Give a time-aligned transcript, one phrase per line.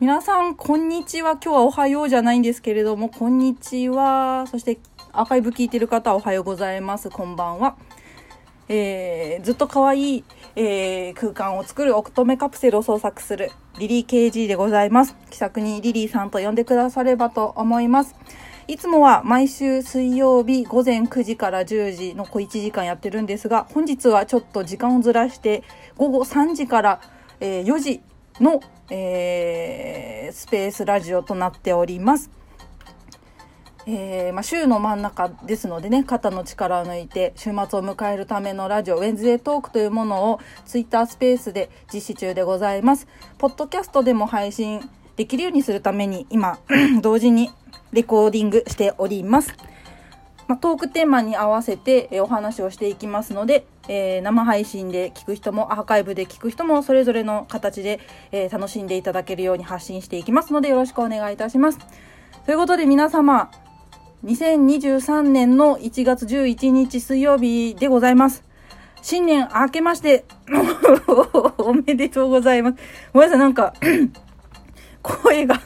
[0.00, 1.32] 皆さん、こんにちは。
[1.32, 4.46] 今日はおはようじゃないんですけれども、こんにちは。
[4.46, 4.78] そして、
[5.10, 7.10] アーカイブ聞いてる方おはようございます。
[7.10, 7.76] こんばんは。
[8.68, 10.24] えー、ずっと可愛い、
[10.54, 13.50] えー、空間を作る乙女カプセルを創作する
[13.80, 15.16] リリー KG でございます。
[15.30, 18.14] 気さくにリリーさんと呼んでくださればと思います。
[18.68, 25.64] いつもは毎週水曜日午前9時から10時の小1時間やってるんですが、本日はちょっと時間をずらして
[25.96, 27.00] 午後3時から、
[27.40, 28.00] えー、4時
[28.40, 28.60] の、
[28.90, 32.30] えー、スペースラジオとなっております。
[33.90, 43.08] えー、まあ、週の真ん中ですのでね、肩の力を抜いて週末を迎えるためのラジオ、ウェンズデートークというものをツイッタースペースで実施中でございます。
[43.38, 46.58] ポッドキャストでも配信できるようにするために今、
[47.00, 47.50] 同時に
[47.92, 49.54] レコーディングしております。
[50.48, 58.00] まあ、トークテーマに合わせて、えお話をしていきますので、えー、生配信で聞く人もアーカイブで聞く人もそれぞれの形で、
[58.32, 61.78] えー、楽しんでいただけるように発信していきますのでよろしくお願いいたします。
[62.46, 63.50] ということで皆様、
[64.24, 68.42] 2023年の1月11日水曜日でございます。
[69.02, 70.24] 新年明けまして
[71.58, 72.76] おめでとうございます。
[73.12, 73.74] ごめんなさい、なんか
[75.08, 75.60] 声が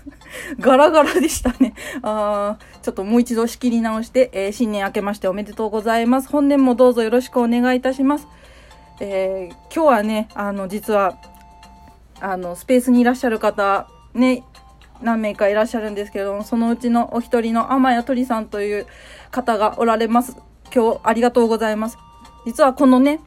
[0.58, 1.74] ガラガラでしたね。
[2.02, 6.28] あちょっともう一度仕切り直して、えー、新年明けましておめでとうございます。
[6.28, 8.26] 本年もどうぞよろしくお願いいたします。
[9.00, 11.18] えー、今日はね、あの、実は、
[12.20, 14.44] あの、スペースにいらっしゃる方、ね、
[15.02, 18.86] 何名かいらっしゃるんですけれども、そのうちのお一人の天谷鳥さんという
[19.30, 20.36] 方がおられます。
[20.74, 21.98] 今日ありがとうございます。
[22.46, 23.20] 実はこのね、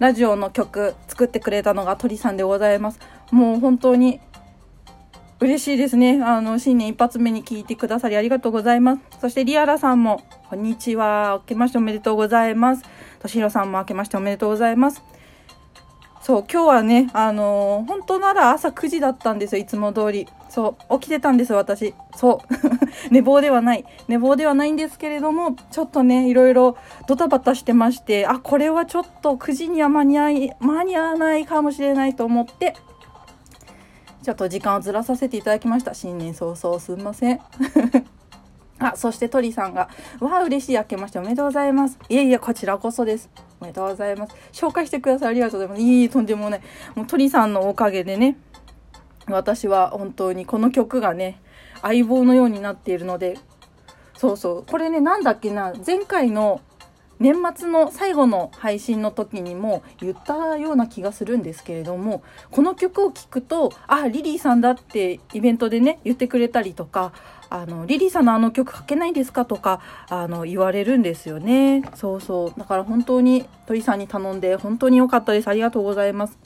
[0.00, 2.98] ラジオの曲作ってくれたのが鳥さんでございます。
[3.30, 4.20] もう本当に
[5.44, 6.22] 嬉しいですね。
[6.22, 9.02] あの、新年一発目に聞いてくださりありがとうございます。
[9.20, 11.38] そしてリアラさんも、こんにちは。
[11.42, 12.84] 明けましておめでとうございます。
[13.20, 15.02] としひろさんも明けましておめでとうございます。
[16.22, 20.26] そう、今日はね、あのー、本当なら朝9時だったんですよ、いつも通り。
[20.48, 21.94] そう、起きてたんです、私。
[22.16, 22.54] そう。
[23.12, 23.84] 寝坊ではない。
[24.08, 32.72] 寝坊ではないんですけれども、ちょっとね、いろいろドタバタしてまして、あ、これはちょっと9時には間に合い、間に合わないかもしれないと思って、
[34.24, 35.92] ちょっと時間をずらさせていただきました。
[35.92, 37.40] 新年早々すんません。
[38.80, 41.98] あ、そして鳥さんが、わあ、嬉しい、明けましておめでとうございます。
[42.08, 43.28] いえいえ、こちらこそです。
[43.60, 44.34] おめでとうございます。
[44.52, 45.28] 紹介してください。
[45.28, 45.82] ありがとうございます。
[45.82, 46.60] いい、とんでもない。
[46.94, 48.38] もう鳥さんのおかげでね、
[49.28, 51.40] 私は本当にこの曲がね、
[51.82, 53.36] 相棒のようになっているので、
[54.16, 54.64] そうそう。
[54.66, 56.62] これね、なんだっけな、前回の
[57.20, 67.12] 年末の最後の配信の時にも言ったような気がするんですけれどもこの曲を聴くとあリリーさんだってイベントでね言ってくれたりとか
[67.50, 71.88] あのリリーさんのあの曲書けないんですかとかあの言われるんですよね。
[71.94, 72.58] そうそう。
[72.58, 75.48] だから本当に鳥さんに頼んで本当に良かったです。
[75.48, 76.36] ありがとうございます。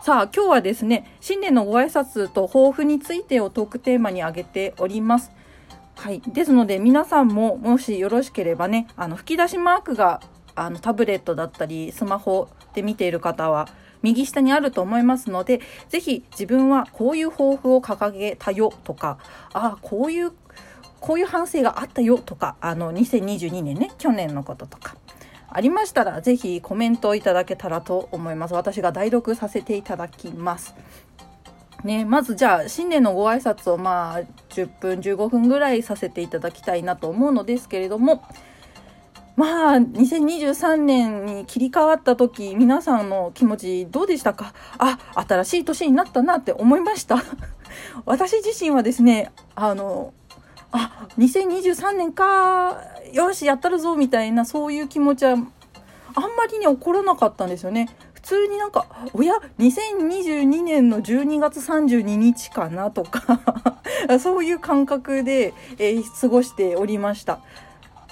[0.00, 5.30] さあ今日はですね新年のご挨拶と抱負についてをトークテーマに挙げております。
[6.02, 6.20] はい。
[6.26, 10.20] ですので、皆さんも、もしよろしければね、あの、吹き出しマークが、
[10.56, 13.68] あの、タブレットだったり、スマホで見ている方は、
[14.02, 15.60] 右下にあると思いますので、
[15.90, 19.18] ぜひ自分はこういう抱負を掲げたよとか、
[19.52, 20.32] ああ、こういう、
[20.98, 24.96] こういう反省があったよとか、あの、2022年ね、去年のこととか、
[25.54, 28.54] ありましたら、ぜひコメントをいただけたらと思います。
[28.54, 30.74] 私が代読させていただきます。
[31.84, 34.20] ね、まずじゃあ新年のご挨拶をまあ
[34.50, 38.22] 10分15分ぐらいさせていただきたいなと思うのですけれども
[39.34, 44.54] まあ2023年に切り替わった時皆さんの気持ちどうでしたか？
[44.78, 47.16] あ新しい年になったなって思いました。
[48.06, 50.12] 私自身はですねあの
[50.70, 52.78] あ2023年か
[53.12, 57.88] よしやったるぞみたいなそういう気持ちはあんまりね起こらなかったんですよね。
[58.22, 63.40] 普通になんか、おや、2022年の12月32日かなとか
[64.20, 67.40] そういう感覚で、えー、過ごしておりました。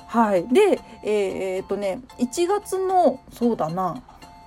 [0.08, 0.48] はい。
[0.48, 4.02] で、えー、っとね、1月の、そうだな、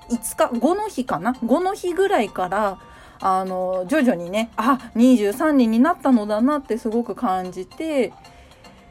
[0.10, 2.78] 5日、5の日かな ?5 の日ぐらいから、
[3.22, 8.12] あの、徐々にね、あ、23年になったのだなってすごく感じて、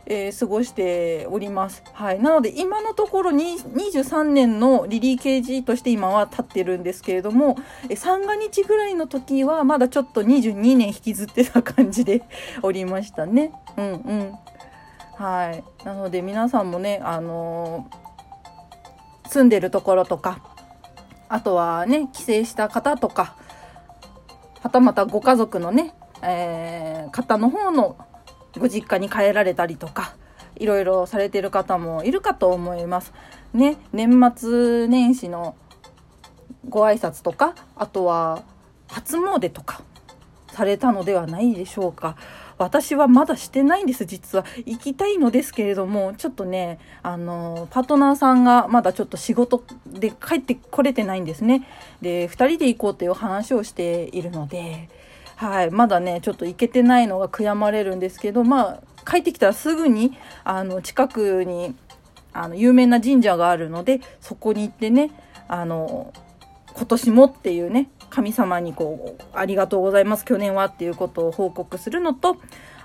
[0.06, 1.82] えー、過ごしております。
[1.92, 2.20] はい。
[2.20, 7.56] なので、今のところに23年のリリーケージとして今は立ってるんですけれども、
[7.88, 12.22] え三が日ぐらいの時はまだちょっと22年引きずってた感じで
[12.62, 13.52] おりましたね。
[13.76, 14.38] うんうん。
[15.14, 15.64] はい。
[15.84, 20.40] なので皆さんもね、あのー、住んでるところとか、
[21.28, 23.36] あとはね、帰省した方とか、
[24.62, 27.96] はたまたご家族のね、えー、方の方の
[28.58, 30.14] ご実家に帰られたりとか、
[30.56, 33.12] いろいろされてる方もいるかと思います。
[33.52, 35.56] ね、年末年始の
[36.68, 38.42] ご挨拶とか、あとは
[38.88, 39.82] 初詣とか、
[40.52, 42.16] されたのではないでしょうか。
[42.58, 44.44] 私はまだしてないんです、実は。
[44.66, 51.66] 行きたいのですけれども、ちょっとね、あの、パートナーさんがまだちょっと仕事で帰ってこれてないんですね。
[52.02, 54.88] で、2人で行こうっていう話をしているので、
[55.42, 61.74] はい、まだね、ちょっと行けてないのが悔やまれるんですけど、まあ、帰ってきたらすぐに、あの、近くに、
[62.32, 65.10] あの、有名な神社があるので、そこに行ってね、
[65.48, 66.12] あの、
[66.74, 72.36] 今年もっていうね、神様にこう、ありがとうございます、去年はっていうことを報告するのと、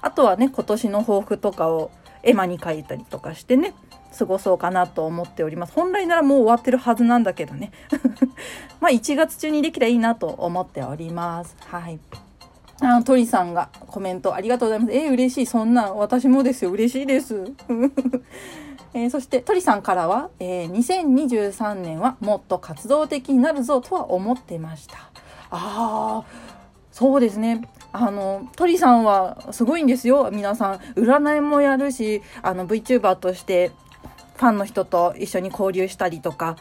[0.02, 1.92] あとはね、今年の抱負とかを
[2.24, 3.76] 絵馬に書いたりとかしてね、
[4.18, 5.74] 過ごそうかなと思っております。
[5.74, 7.72] 本来ならもう終わってるはずなんだけどね。
[8.82, 11.56] まあ1月中にできたらいいなと思っております。
[11.70, 12.00] はい。
[12.80, 14.94] あ鳥さんがコメントありがとうございます。
[14.94, 15.46] えー、嬉しい。
[15.46, 16.72] そんな、私もですよ。
[16.72, 17.52] 嬉しいです。
[18.94, 24.98] えー、そして鳥さんからは、えー、2023年はもっと活動的になるぞとは思ってました。
[25.50, 26.24] ああ、
[26.92, 27.68] そうですね。
[27.92, 30.30] あの、鳥さんはすごいんですよ。
[30.32, 30.76] 皆さん。
[30.96, 33.72] 占いもやるし、あの、VTuber として
[34.36, 36.58] ファンの人と一緒に交流したりとか、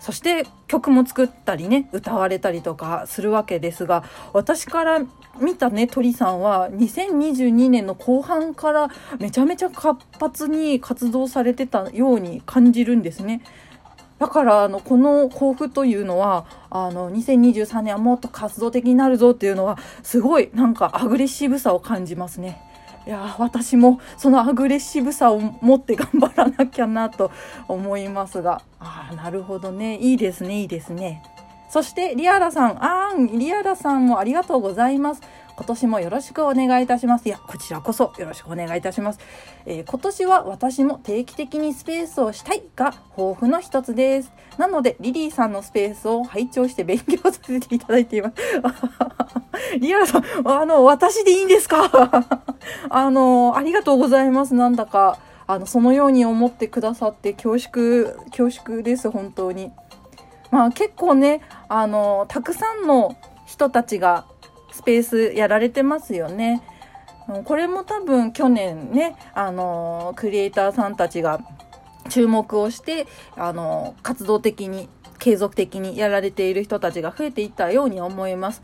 [0.00, 5.00] そして曲も作ったりね、歌われたりとかするわけですが、私から
[5.40, 13.42] 見たね、鳥さんは2022年の後半からめちゃめちゃ活発に活動されてたように感じるんですね。
[14.18, 22.60] だからあのこの抱負というのはあの2023年はもっと活動的になるぞっていうのはすごいなんかアグレッシブさを感じますね。
[23.08, 27.30] いや私もそのアグレッシブさを持って頑張らなきゃなと
[27.66, 28.60] 思いますが。
[28.80, 29.96] ああなるほどね。
[29.96, 31.22] いいですねいいですね。
[31.70, 32.84] そしてリアラさん。
[32.84, 35.22] あーんリアラさんもありがとうございます。
[35.58, 37.26] 今年もよろしくお願いいたします。
[37.26, 39.18] いや、こちらこそよろしくお願いいたします。
[39.66, 44.30] えー、今年は私も定期的にスペースをしたいが抱負の一つです。
[44.56, 48.34] なので、リリーさんのスペースを拝聴して勉強させていただいています。
[49.80, 51.90] リアルさん、あの、私でいいんですか？
[52.88, 54.54] あの、ありがとうございます。
[54.54, 55.18] なんだか、
[55.48, 59.72] あの、そのように思ってくださって恐縮、恐縮です、本当に。
[60.52, 64.26] まあ結構ね、あの、たくさんの人たちが
[64.78, 66.62] スペースやられてますよね。
[67.44, 71.40] これも多分去年ね、あの、クリエイターさんたちが
[72.08, 74.88] 注目をして、あの、活動的に、
[75.18, 78.62] 継続的にやられている人たちが増えていったように思います。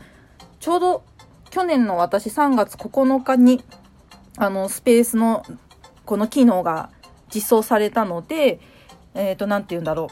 [0.61, 1.03] ちょうど
[1.49, 3.61] 去年の私3月9日に、
[4.37, 5.43] あの、スペースの
[6.05, 6.91] この機能が
[7.33, 8.61] 実装されたので、
[9.15, 10.07] えっ、ー、と、なんて言うんだろ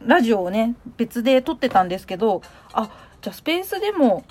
[0.00, 0.08] う。
[0.08, 2.40] ラジオをね、別で撮ってたんですけど、
[2.72, 4.24] あ、じゃあスペースでも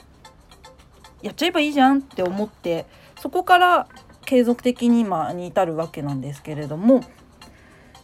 [1.26, 2.86] やっちゃえばいいじゃんって思って
[3.20, 3.88] そこから
[4.26, 7.04] 継続的に今に至るわけなんですけれども。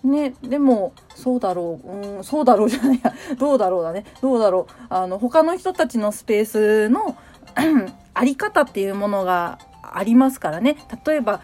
[0.03, 1.87] ねでもそうだろう。
[1.87, 3.13] うんそうだろうじゃないや。
[3.37, 4.05] どうだろうだね。
[4.19, 4.73] どうだろう。
[4.89, 7.15] あの他の人たちのスペースの
[8.15, 10.77] あり方っていうものがありますからね。
[11.05, 11.41] 例えば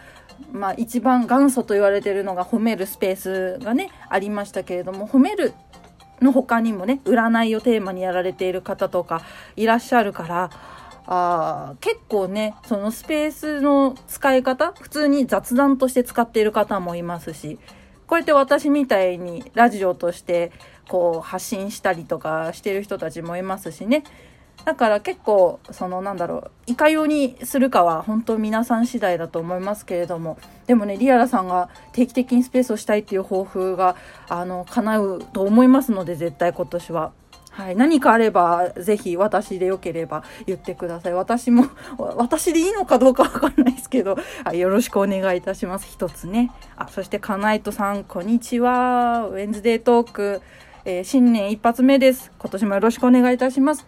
[0.50, 5.52] まあ一番元祖と言われてるのが褒めるスペースがねありましたけれども褒める
[6.20, 9.22] の他にもね占いをテーマにやられている方とか
[9.54, 10.50] いらっしゃるから
[11.10, 17.58] あ結構ねそのスペースの使い方普通に雑談として使っている方もいますし
[18.06, 20.52] こうやって私みたいにラジオとして
[20.86, 24.04] こう発信したりとかしてる人たちもいますしね
[24.66, 30.36] だから結構そのなんだろういかようにするかは本当皆さん次第だと思いますけれども
[30.66, 33.96] でもねリアラさんが定期的にスペースをしたいっていう抱負が
[34.28, 37.12] あの叶うと思いますので絶対今年は。
[37.58, 41.14] はい、何かあれば、ぜひ私でよければ言ってください。
[41.14, 41.64] 私も、
[41.98, 45.88] 私でいいのかどうかわかんないですけど、はい、よろしくお願いいたします。
[45.90, 46.52] 一つね。
[46.76, 49.26] あ、そして、かなえとさん、こんにちは。
[49.26, 50.40] ウェンズデートーク、
[50.84, 52.30] えー、新年一発目です。
[52.38, 53.84] 今年もよろしくお願いいたします。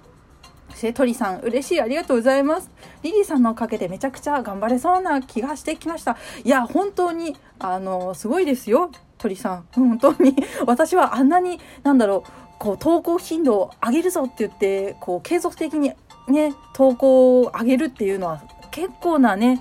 [0.71, 2.69] そして鳥さん、嬉しい、ありがとうございます。
[3.05, 6.17] リリーさんのおかげでめちゃくちゃ頑張れそうな気がしてきました。
[6.43, 8.91] いや、本当に、あの、すごいですよ。
[9.17, 9.65] 鳥さん。
[9.73, 10.35] 本当に。
[10.67, 15.93] 私はあんなに、なんだろう、こう投稿頻度を上げるぞって言ってこう継続的に
[16.29, 19.61] ね投稿を上げるっていうのは結構なね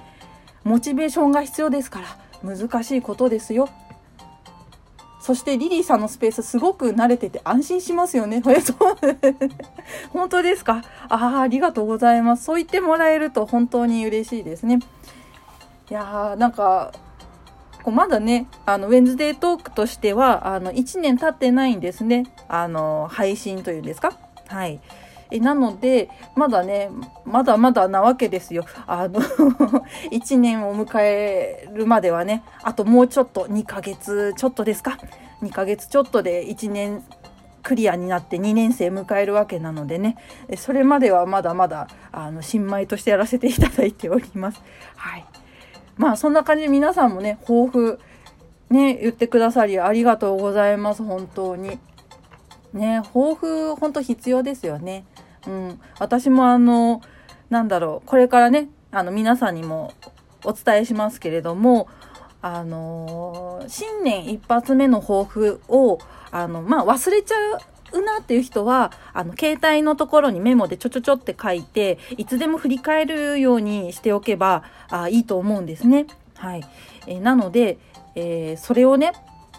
[0.65, 2.07] モチベーションが必要ですから
[2.43, 3.69] 難しいことですよ。
[5.21, 8.41] そしてリリーさんのスペースすごく慣れてて安心しますよね。
[10.11, 10.81] 本当ですか？
[11.09, 12.45] ああ、ありがとうございます。
[12.45, 14.79] そう言ってもらえると本当に嬉しいですね。
[15.89, 16.91] いやー、なんか、
[17.83, 22.25] こうまだね、あの、ウェンズデートークとしては、あの、1年経ってないんですね。
[22.47, 24.13] あの、配信というんですか？
[24.47, 24.79] はい。
[25.31, 26.89] えなので、まだね、
[27.23, 28.65] まだまだなわけですよ。
[28.87, 29.19] あの
[30.11, 34.97] 1年を迎えるまではね、あともうちょっと、2ヶ月ちょっとですか
[35.43, 37.03] ?2 ヶ月ちょっとで1年
[37.61, 40.15] クリアになって2年生迎えるわけなのでね
[40.57, 44.61] それまではまだまだあの新米としてやらせていただいております。
[44.95, 45.25] はい
[45.99, 47.99] まあそんな感じで皆さんもね抱負
[48.69, 51.77] ね言ってくださりありがとうございます本当に。
[52.73, 55.05] ね抱負本当必要ですよね。
[55.47, 57.01] うん、私もあの
[57.49, 59.93] なんだろうこれからねあの皆さんにも
[60.45, 61.87] お伝えしますけれども
[62.41, 65.99] あの新年一発目の抱負を
[66.31, 67.35] あの、まあ、忘れちゃ
[67.93, 76.07] うなっていう人は、あの、携帯のところにメモでちょちょちょって書いて、いつでも振り返るようにしておけば、あいいと思うんですね。
[76.35, 76.63] はい。
[77.07, 77.77] えー、なので、
[78.15, 79.13] えー、それをね、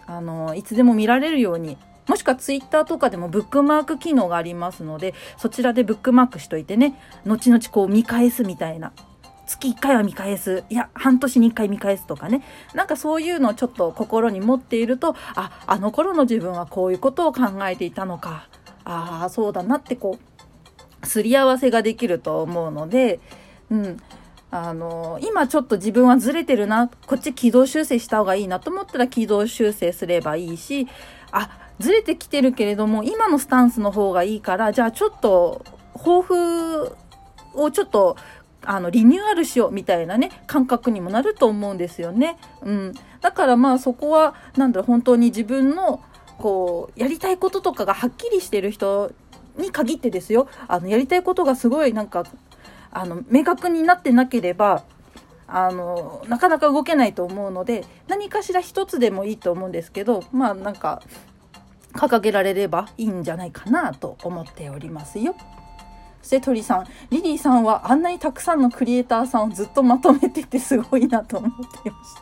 [0.07, 1.77] あの、いつでも見られるように、
[2.09, 8.93] もしくはツイッターとかでもブックマーク機能がありますので、そちらでブックマークしといてね、後々こう見返すみたいな
[9.51, 10.63] 月1回は見返す。
[10.71, 12.45] いや、半年に1回見返すとかね。
[12.73, 18.49] なんかそういうのをちょっと心に持っていると、あ、あの頃の自分はこういうことを考えていたのか。
[18.85, 20.19] ああ、そうだなってこ
[21.03, 23.19] う、すり合わせができると思うので、
[23.71, 23.97] うん。
[24.53, 30.87] あの、今ちょっと自分はずれてるな、こっち軌道修正した方がいいなと思ったら軌道修正すればいいし、
[31.33, 35.65] あ、ずれてきてるけれども、今のスタンスの方がいいから、じゃあちょっと、
[35.95, 36.97] 抱負
[37.55, 38.17] をちょっと
[38.65, 42.37] あのリニューアルしようみたいなね感覚にもなると思うんですよね。
[42.63, 46.03] うん、だからまあそこはなんだろ本当に自分の
[46.39, 49.13] こうやりたいこととかがはっきりしてる人
[49.57, 52.25] に限ってですよあのやりたいことがすごいなんか
[52.91, 54.85] あの明確になってなければ
[55.47, 61.03] あのなかなか動けないと思うので何かしら一つでもいいと思うんですけどまあなんか
[61.93, 65.35] 掲げられればいいんじゃないかなと思っておりますよ。
[66.23, 71.51] そして鳥さん、リリーさんはあんなにたくさんのクリエイターさんをずっとまとめててすごいなと思っ
[71.83, 72.15] ていまし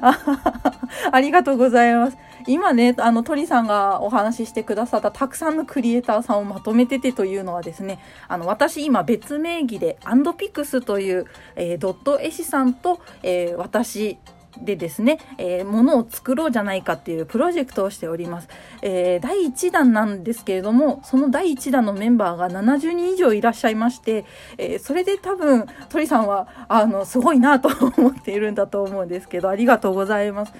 [0.00, 1.10] た。
[1.12, 2.16] ありがとうございます。
[2.46, 14.18] 今ね、あの鳥さんがお話ししてくださったたくさんのクリエイターさんをまとめててというのはですね、あの私今別名義でアンドピクスという、えー、ドット絵師さんと、えー、私
[14.62, 18.48] でですね、えー、ものを作ろうじゃないかっていうプロジェクトをしております。
[18.82, 24.24] えー、第1弾なんですけれども、その第1弾のメンバーが70人以上いらっしゃいまして、
[24.58, 30.52] えー、それで多分、鳥さんは、あの、すごいなと思っているんだと思うんですけど、ありがとうございます。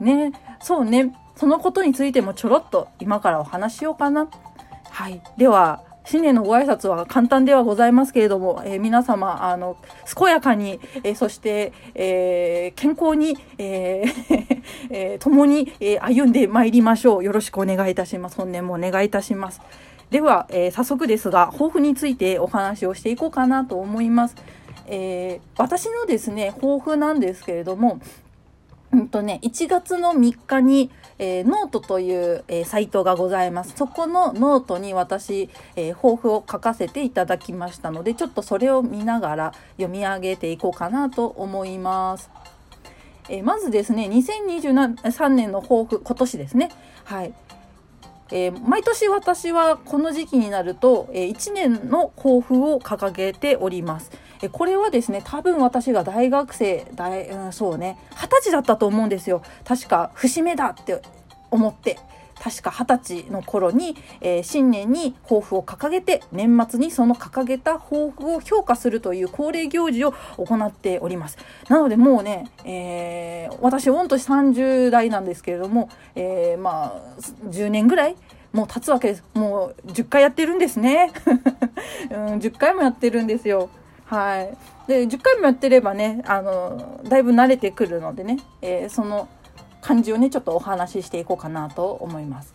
[0.00, 4.28] ね、そうね、そのことについてもちょろっと今からお話しようかな。
[4.90, 5.20] はい。
[5.36, 9.76] では、新年のご挨拶は簡単ではございますけれども、えー、皆様、あの、
[10.16, 14.04] 健やかに、えー、そして、えー、健康に、え
[14.90, 17.24] え共に、え歩んでまいりましょう。
[17.24, 18.36] よろしくお願いいたします。
[18.36, 19.60] 本年もお願いいたします。
[20.10, 24.36] では、え早速ですが、抱負についてお話をしていこうかなと思います。
[24.86, 27.98] え私のですね、抱負なんですけれども、
[28.92, 33.74] うんとね、1月の3日に、えー、ノートという、えー、サイトがございます。
[33.76, 42.30] そこのノートに私、えー、抱負を書かせていただきましたので、ちょっとそれを見ながら読み上げていこうかなと思います。
[43.28, 46.70] えまずですね、2023年の抱負、今年ですね。
[47.04, 47.32] はい。
[48.30, 54.10] えー、毎年私はこの時期になると、えー、1年の抱負を掲げております。
[54.42, 59.42] え、これはですね、多分私が大学生、大、うん、そうね、二十歳だったと思うんですよ。
[59.64, 61.00] 確か、節目だって
[61.50, 61.98] 思って。
[62.38, 71.38] 確か二十歳の頃に、えー、新年に抱負を掲げて年末にその掲げた抱負を評価するという恒例行事を行っております
[71.68, 78.16] なのでもうね、えー、私御年30代なんですけれども、えー、まあ10年ぐらい
[78.52, 81.12] もう経つわけですもう10回やってるんですね、
[82.10, 83.68] うん、10回もやってるんですよ
[84.06, 89.28] はいで10回もやってればねあのだいぶ慣れてくるのでね、えー、その
[89.80, 92.54] 感じをねちょっとお話ししていこうかなと思います。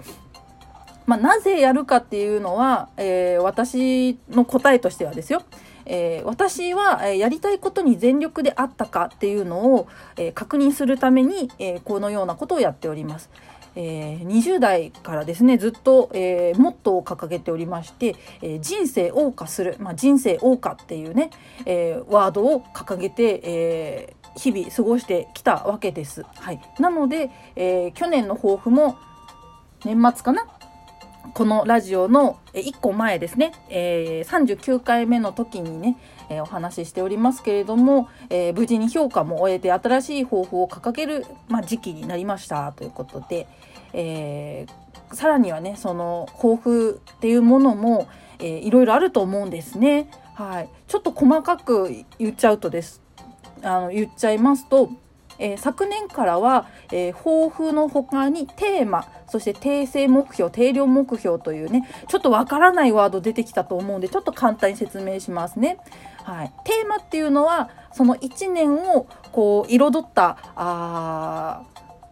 [1.06, 5.42] まあ、なぜやるかっていうのは、えー、私の答えとしてはですよ、
[5.86, 13.30] えー、私は、えやりたいことに全力であったかっていうのを、え確認するために、えこのようなことをやっております。
[13.76, 21.30] えー、20代からですねずっと、えー、モットーを掲げておりまして、えー、人生謳歌する、まあ、人生謳歌っていうね、
[21.66, 26.24] えー、ワードを掲げて、え日々過ごしてきたわけです。
[26.36, 28.98] はい、なので、えー、去年の抱負も
[29.84, 30.46] 年末かな？
[31.34, 35.98] このラジオの1個前ですね、えー、39回目の時にね、
[36.30, 43.48] えー、お話ししておりますけれども、えー、無事に評価も終えて新しい抱負を掲げる、まあ、時期になりましたということで、
[43.94, 48.08] えー、さらにはねその抱負っていうものも、
[48.40, 50.10] えー、いろいろあると思うんですね。
[50.36, 53.02] はい、ちょっと細かく言っちゃうとです
[53.62, 54.90] あの言っちゃいますと、
[55.38, 65.78] えー、昨年からは、えー、抱負の他にテーマそして定性目標定量目標というねちょっとわからないワード出てきたと思うんでちょっと簡単に説明しますね。
[66.24, 71.64] はい、テーマっていうのはその1年をこう彩ったあ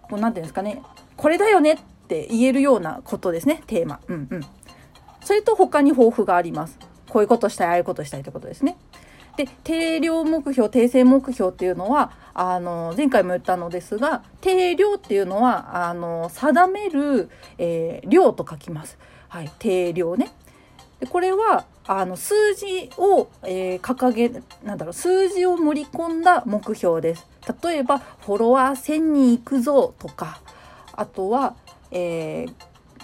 [0.10, 0.82] こうなんていうんですかね
[1.20, 4.00] これだよねって言えるようなことですねテーマ。
[4.08, 4.42] うんうん、
[5.22, 6.80] それと他に抱負があります。
[7.10, 8.78] こういうことしたいああいうことしたいってことですね。
[9.36, 18.98] で定量目標定性目標っていうのはあの前回も言ったのですが定量っていうのはあの定める、えー、量と書きます。
[19.28, 20.32] はい、定量ね。
[21.02, 27.28] でこれはあの数字を、えー、掲げなんだろう数字を盛り込んだ目標です。
[27.62, 30.40] 例えばフォロワー1000人いくぞとか
[31.00, 31.56] あとは、
[31.92, 32.54] えー、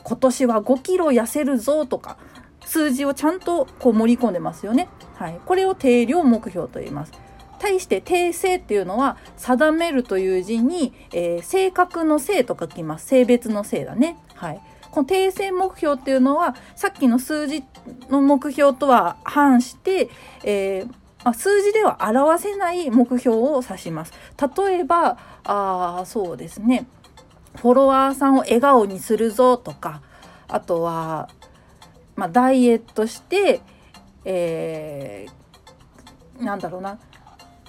[0.04, 2.18] 今年は5キロ痩せるぞとか
[2.66, 4.90] 数字をちゃんとこう盛り込んでますよね。
[5.16, 7.14] はい、これを定量目標と言います。
[7.58, 13.08] 対して定性っていうのは定めるという字に、えー、性格の性と書きます。
[13.08, 14.18] 性別の性だね。
[14.34, 14.62] はい。
[14.92, 17.64] この定性目標っていうのはさっきの数字
[18.10, 20.10] の目標とは反して、
[20.44, 24.14] えーまあ、数字では表せない目標を指します。
[24.58, 26.88] 例えば、あそうですね。
[27.58, 30.02] フォロワーさんを笑顔にするぞとか、
[30.48, 31.30] あとは、
[32.16, 33.62] まあ、ダイエットして、
[34.24, 37.00] えー、なんだろうな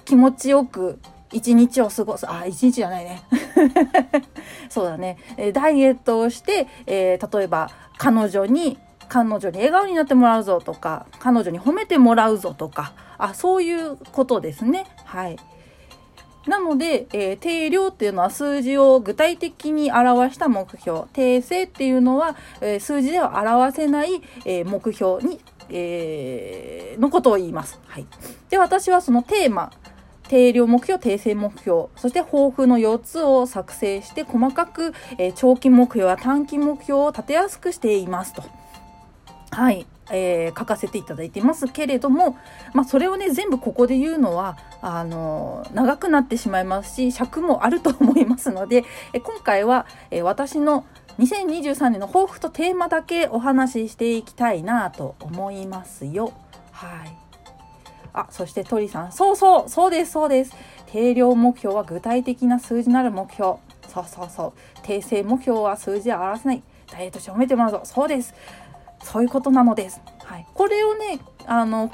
[0.05, 0.99] 気持ちよく
[1.31, 2.29] 一日を過ごす。
[2.29, 3.21] あ一日じゃないね。
[4.69, 5.17] そうだね。
[5.53, 8.77] ダイエットをして、えー、例えば彼女に
[9.09, 14.85] 彼女に笑顔になってもらうぞとか彼女に褒めてもらうぞとかあそういうことですね。
[15.05, 15.37] はい。
[16.47, 21.03] なので、えー、定量っていうのは数字を具体的に表した目標。
[21.13, 25.39] 定性っていうのは、えー、数字では表せない、えー、目標に、
[25.69, 27.79] えーのことを言います。
[27.87, 28.05] はい。
[28.49, 29.71] で、私はそのテーマ、
[30.27, 38.43] 定量目標、定性目標、そして抱負の4つを作成して細かく、え長期目標や短期目標を立てやすくしていますと。
[39.51, 39.85] はい。
[40.11, 42.37] えー、書かせていただいてますけれども、
[42.73, 50.85] まあ、それをね全部ここで言うのはあの長くなってしまいますし尺もあると思いますので、今回は、え私の
[51.19, 56.31] 2023年の抱負とテーマだけお話ししていきたいなと思いますよ。
[56.71, 57.17] はい。
[58.13, 60.55] あ、そして鳥さん、そうそう、そうです、そうです。
[60.87, 63.55] 定量目標は具体的な数字なる目標。
[63.87, 64.85] そうそうそう。
[64.85, 66.63] 訂正目標は数字で表せない。
[66.91, 67.81] ダイエットして褒めてもらうぞ。
[67.83, 68.33] そうです。
[69.07, 70.01] そういうことなのです。
[70.23, 71.91] はい、これをねあの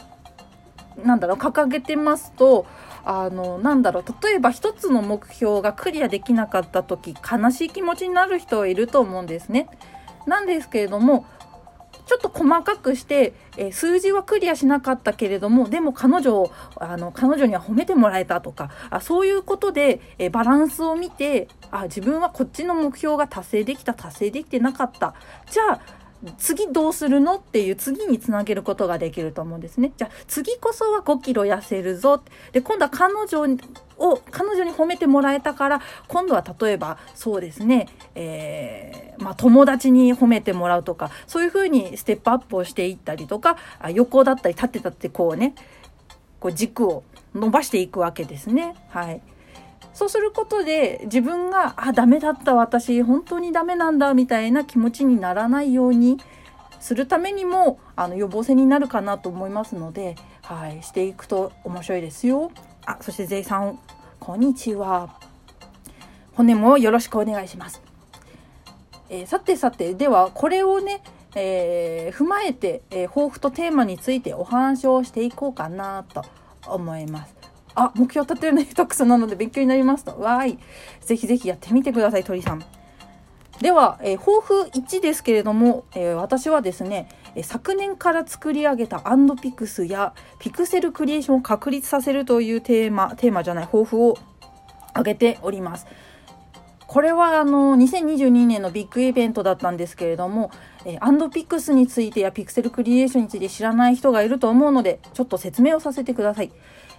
[1.04, 2.66] なんだろう掲げてますと
[3.06, 9.68] あのなんだろう例えば一つの目標がクリアできなかった時悲しい気持ちになる人はいると思うんですね。
[10.26, 11.26] なんですけれども
[12.06, 25.14] ちょっと細かくして、えー、数字はクリアしなかったけれどもでも彼女をあの彼女には褒めてもらえたとかあそういうことで、えー、バランスを見てあ自分はこっちの目標が達成できた達成できてなかった
[25.50, 26.03] じゃあ
[26.38, 27.36] 次どうするの？
[27.36, 29.92] っていう次につなげることができると思うんですね。
[29.98, 32.24] じゃあ次こそは5キロ痩せるぞ。
[32.52, 33.42] で、今度は彼女
[33.98, 43.58] を、彼女に褒めてもらえたから、今度は例えばそうですね、えー、まあ友達に褒めてもらうとか、そういうふうにステップアップをしていったりとか、
[43.94, 45.56] 横だったり立ってたってこうね、
[46.40, 47.04] こう軸を
[47.36, 48.76] 伸ばしていくわけですね。
[48.90, 49.22] はい。
[49.94, 56.18] そうすることで自分があダメだった私本当にダメなんだみたいな気持ちにならないように
[56.80, 62.52] するためにもあの予防線になるかなと思いますので、はい、していくと面白いですよ。
[62.86, 63.80] あそしてイさん
[64.20, 65.18] こんにちは。
[66.34, 67.82] 骨もよろしくお願いします。
[69.10, 71.04] えー、さてさてではこれをね、
[71.36, 76.26] えー、踏まえて、えー、抱負とテーマについてお話をしていこうかなと
[76.68, 77.43] 思います。
[77.76, 80.20] あ、目標立てるの下手くそなので勉強になりますと。
[80.20, 80.60] わーい。
[81.02, 82.64] ぜひぜひやってみてください、鳥さん。
[83.62, 87.08] では、えー、抱負1ですけれども、えー、私はですね、
[87.44, 94.18] 昨年から作り上げたアンドピクスやピクセルクリエーションを確立させるというテーマ、テーマじゃない、抱負を
[94.90, 95.88] 挙げております。
[96.88, 100.52] これはあの2022年のビッグイベントだったんですけれども、
[101.00, 106.52] アンドピクスについてやピクセルクリエーションについて知らない人がいると思うので、ちょっと説明をさせてください。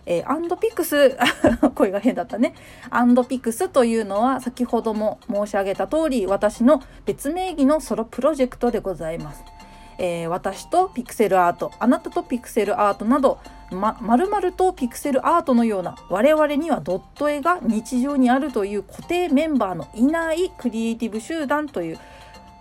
[0.06, 1.16] えー、アンドピクス
[1.74, 2.54] 声が変だったね
[2.90, 9.44] アンドピクスというのは先ほども申し上げた通り私の別名義のソロプロジェクトでございます。
[9.96, 13.38] えー、私とピクセルアートあなたとピクセルアートなど
[13.70, 21.98] まるまるとピクセルアートのような我々にはドット絵が日常にあるという固定メンバーのいないクリエイティブ集団という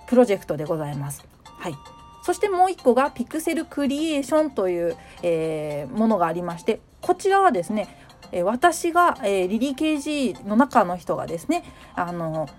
[0.07, 1.25] プロジェクトでございます。
[1.43, 1.75] はい
[2.23, 7.95] そしてもう一個がピクセルクリエーションという、えー、ものがありましてこちらはですね、
[8.43, 11.63] 私が、リリー KG の中の人がですね
[11.93, 12.49] あの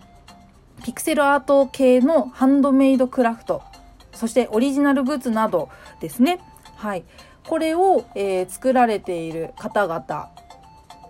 [0.85, 3.63] ピクセルアート系のハンドメイドクラフト
[4.13, 5.69] そしてオリジナルグッズなど
[6.01, 6.39] ですね。
[6.77, 7.05] はい。
[7.47, 10.31] これを、えー、作られている方々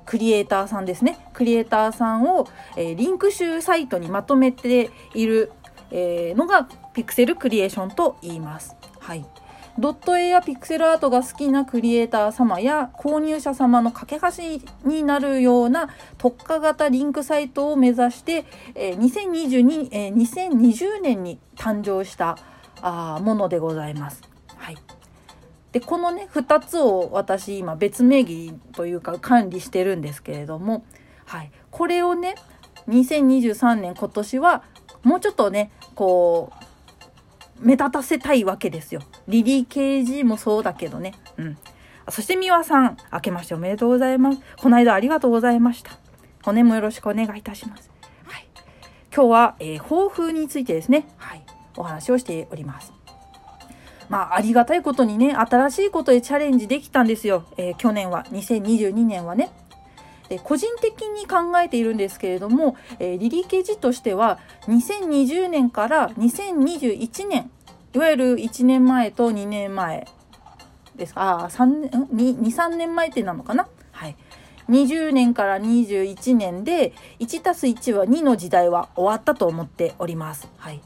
[0.07, 1.19] クリエイターさんですね。
[1.33, 5.53] クリエイターさんを、えー、リンク集サイトにまとめている、
[5.91, 8.75] えー、のがピクセルクリエーションと言います。
[9.01, 9.27] はい。
[9.77, 22.39] ドット絵やピクセルアートが好きなクリエイター様や購入者様の架け橋になるような特化型リンクサイトを目指して、えー、2022、えー、2020年に誕生した
[22.83, 24.23] あものでございます。
[24.57, 24.77] はい。
[25.73, 30.85] で、このね、2つを私今別名義というか管理してるんですけれども、
[31.25, 31.51] はい。
[31.73, 32.37] これをね、
[32.89, 34.63] 2023年今年は
[35.03, 36.64] もうちょっとね、こう、
[37.61, 39.03] 目立たせたいわけですよ。
[39.29, 41.15] リリー・ケージもそうだけどね。
[41.37, 41.59] うん。
[42.11, 44.41] そして美和さん、明けましておめでとうございます。
[44.59, 45.93] この間ありがとうございました。
[46.43, 47.91] 骨もよろしくお願いいたします。
[48.25, 48.47] はい。
[49.15, 51.43] 今日は、えー、抱負についてですね、はい、
[51.77, 52.93] お話をしております。
[54.11, 57.47] まあ、ありがたいことにね、新しいことでチャレンジできたんですよ。
[57.57, 59.51] えー、去年は、2022年はね。
[60.29, 67.51] で個人的に考えているんですけれども、えー、リリケジとしては2020年から2021年
[67.95, 70.07] いわゆる1年前と2年前
[70.97, 73.69] ですああ23年前ってなのかな。
[73.93, 74.17] はい。
[74.69, 80.49] 20年から21年で1たす1は2の時代は終わったと思っております。
[80.57, 80.81] はい、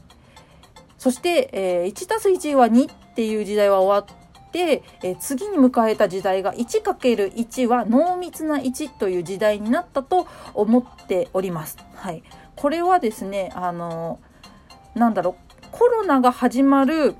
[0.97, 4.18] そして、えー、1たす1は2っていう時代は終わっ、
[4.53, 11.77] えー、次に迎えた時代が 1×1 は濃密な1という時代になったと思っております。
[11.95, 12.23] はい、
[12.55, 14.19] これはですねあの
[14.95, 17.15] なんだろうコロナが始まる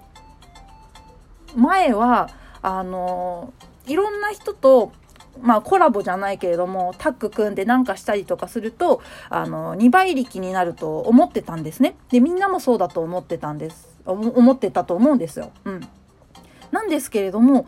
[1.56, 2.30] 前は
[2.62, 3.54] あの
[3.86, 4.92] いろんな人と
[5.42, 11.96] まあコラボじゃないけれどもタッグ組んでなんかしたりとかするとあの2倍力になると思ってたんですね。
[12.10, 13.88] でみんなもそうだと思ってたんです。
[14.06, 15.52] 思ってたと思うんですよ。
[15.65, 15.82] うん。
[16.71, 17.65] なんですけれども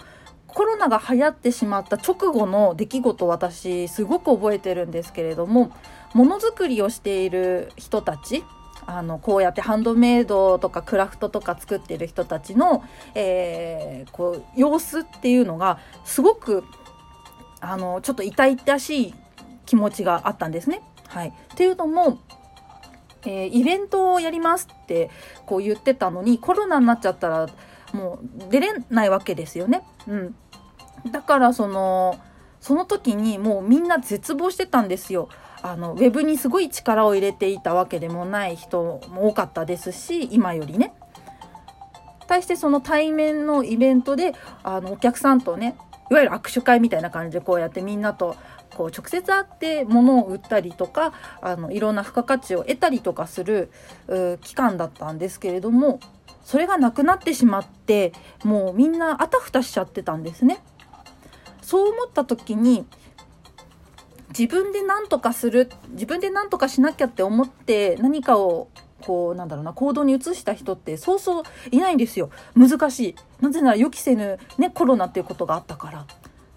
[0.47, 5.71] コロナが流行ってしまった直後の出来事私すごく覚えてるんですけれども
[6.13, 8.43] ものづくりをしている人たち
[8.85, 12.83] あのこうやってハンドメイドとかクラフトとか作ってる人たちの、
[13.15, 16.63] えー、こう様子っていうのがすごく
[17.61, 19.13] あのちょっと痛々しい
[19.65, 20.81] 気持ちがあったんですね。
[21.07, 22.19] はい、っていうのも
[23.23, 25.09] えー、イベントをやりますって
[25.45, 27.47] こう言ってたのにコロナになっちゃったら
[27.93, 29.83] もう出れないわけですよね。
[30.07, 30.35] うん、
[31.11, 32.19] だからその
[32.59, 35.29] その時にもうみんな絶望してたんですよ。
[35.63, 40.93] あのウェブにすごい力を入れていたわけでもない人も多かったですし今よりね。
[42.27, 45.75] 対してその対面のイベントであのお客さんとね
[46.09, 48.35] いわゆる握手会みたいな感じでこうやってみんなと
[48.75, 53.69] こう直接会って物を売ったりとかあのいろんな付加価値を得たりとかする
[54.41, 55.99] 期間だったんですけれども
[56.43, 60.61] それがなくなってしまってもうみんなあたふたしちゃってたんですね。
[61.61, 62.85] そう思った時に
[64.29, 68.69] 自分で何とかする自分で何とかしなきゃって思って何かを
[69.01, 76.05] こうなんだろうな行動に移した人ってそうそういないんですよ難しいなぜなら予期せぬねコロナっていうことがあったから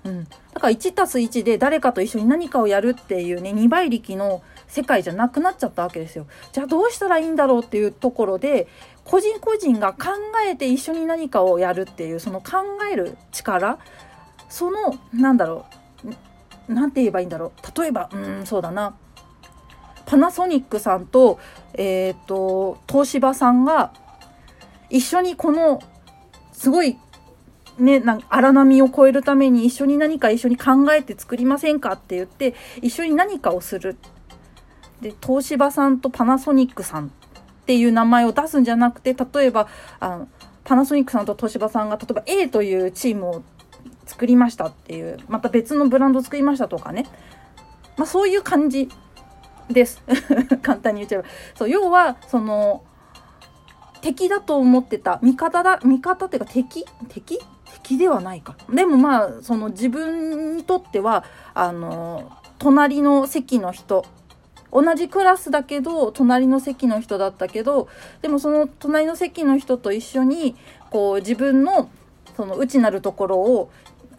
[0.04, 6.26] うん、だから1たす1で誰かと一緒に何かをやるっていうね2倍力の世界じゃなくなっちゃったわけですよ。
[6.52, 8.68] じゃあどうしたらいいんだろうっていうところで
[9.04, 10.10] 個人個人が考
[10.48, 13.78] えて一緒に何かをやるっていうその考える力
[14.48, 15.66] そのなんだろ
[16.68, 17.80] う何て言えばいいんだろう。
[17.80, 18.96] 例えばうんそうだな。
[20.06, 21.38] パナソニックさんと
[21.74, 23.92] えっ、ー、と東芝さんが
[24.90, 25.82] 一緒にこの
[26.52, 26.98] すごい
[27.78, 33.96] ね、なん荒波を越えるために一緒に何か一緒に考えて作りませんかって言って一緒に何かをする。
[35.00, 37.10] で東芝さんとパナソニックさん
[37.64, 40.28] っていう名前を出すんじゃなくて例えばあの
[40.64, 43.42] パナソニックさんと東芝さんが例えば A というチームを
[44.04, 47.06] 作りましたっていうまた別のブランドを作りましたとかね、
[47.96, 48.90] まあ、そういう感じ
[49.70, 50.02] です。
[50.60, 51.28] 簡単に言っちゃえば。
[51.54, 52.82] そう要はその
[54.02, 56.84] 敵だと思ってた味方だ味方っていうか敵？
[57.08, 57.40] 敵？
[57.82, 58.56] 敵ではないか。
[58.68, 61.24] でもまあその自分にとっては
[61.54, 64.04] あの隣の席の人
[64.74, 67.88] 同じクラスだけど隣の席の人だったけど
[68.22, 70.56] でもその隣の席の人と一緒に
[70.90, 71.88] こう自分の
[72.36, 73.70] その内なるところを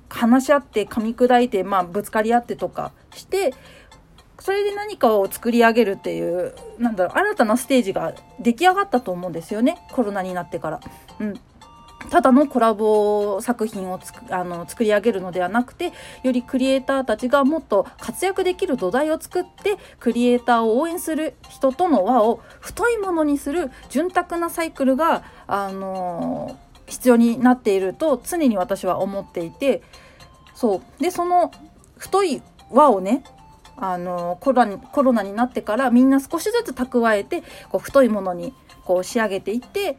[0.10, 3.54] 話し合って噛み砕いて、まあ、ぶつかり合ってとかして
[4.40, 10.80] それで何かを作り上げるっていうなんだろう新たなステージが出来上がったと思うんですよねコロナになってから。
[11.20, 11.40] うん
[12.10, 15.92] ただのコラボ作品をつくあの作り上げるのではなくて
[16.24, 29.82] よりクリエイターたちがもっと活躍できる土台を作ってクリエイターを応援する人との輪を太いものにする潤沢なサイクルが、あの必要になっていると常に私は思っていて
[30.54, 31.02] そう。
[31.02, 31.52] でその
[31.98, 32.42] 太い
[32.72, 33.24] 輪をね
[33.78, 38.54] あのコロナコロナになってからみんな少しずつ蓄えてこう太いものに
[38.86, 39.98] こう仕上げていって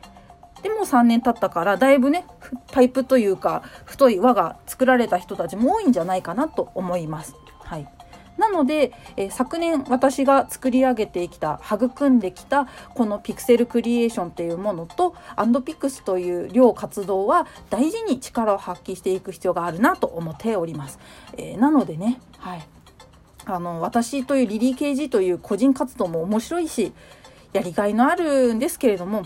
[0.63, 2.27] でも3年経ったからだいぶね
[2.73, 7.35] パイプというか太い輪が作られた人たちも多いんじゃないかなと思います。
[7.61, 7.89] はい
[8.37, 20.99] なので、え、昨年私が作り上げてきた育んできたこのピクセルクリエーションっていうものとアンドピクスという両活動は大事に力を発揮していく必要があるなと思っております。
[21.37, 22.69] えー、なのでね、はい、
[23.47, 26.93] あの私というリリー・ケージという個人活動も面白いし
[27.53, 29.25] やりがいのあるんですけれども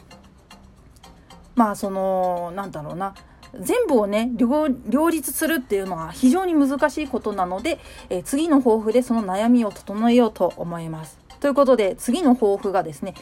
[1.60, 3.14] まあそのなんだろうな
[3.60, 11.18] 全部をね両立するっていうのは非常に難しいことなので、えー、次の抱負でその悩みを整えようと思います。
[11.38, 13.12] ということで次の抱負がですね、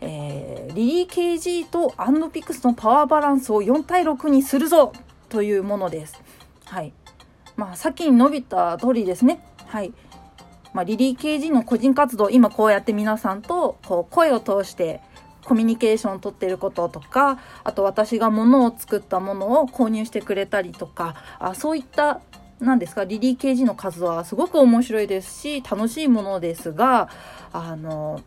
[0.00, 4.92] えー、リリー KG とアンドピクスのパワーバランスを4対6にするぞ
[5.28, 6.20] というものです。
[6.64, 6.92] はい。
[7.54, 9.38] まあ先に伸びた通りですね。
[9.68, 9.92] はい。
[10.72, 15.00] まあ、リリー KG の個人活動今こうやって皆さんとこう声を通して
[15.44, 22.20] コミュニケーションをとっていることとかあと私が物を作ったものを購入してくれたりとかあそういった
[22.60, 27.08] 何ですかリリー・ケージの活動はすごく面白いですし楽しいものですが
[27.52, 28.20] あの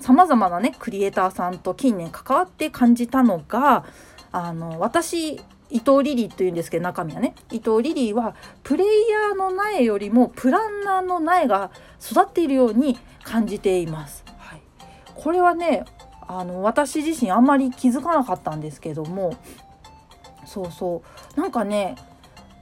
[0.00, 3.84] 様々なねクリエイターさんと近年関わって感じたのが
[4.32, 14.23] あの私伊藤リリーというんですけど中身はね伊藤リリーはプレイヤーの苗よりもプランナーの苗が育っているように感じています。
[15.24, 15.86] これはね
[16.28, 19.34] あの私自身あんまり気づかなかったんですけども
[20.44, 21.02] そうそ
[21.36, 21.96] うなんかね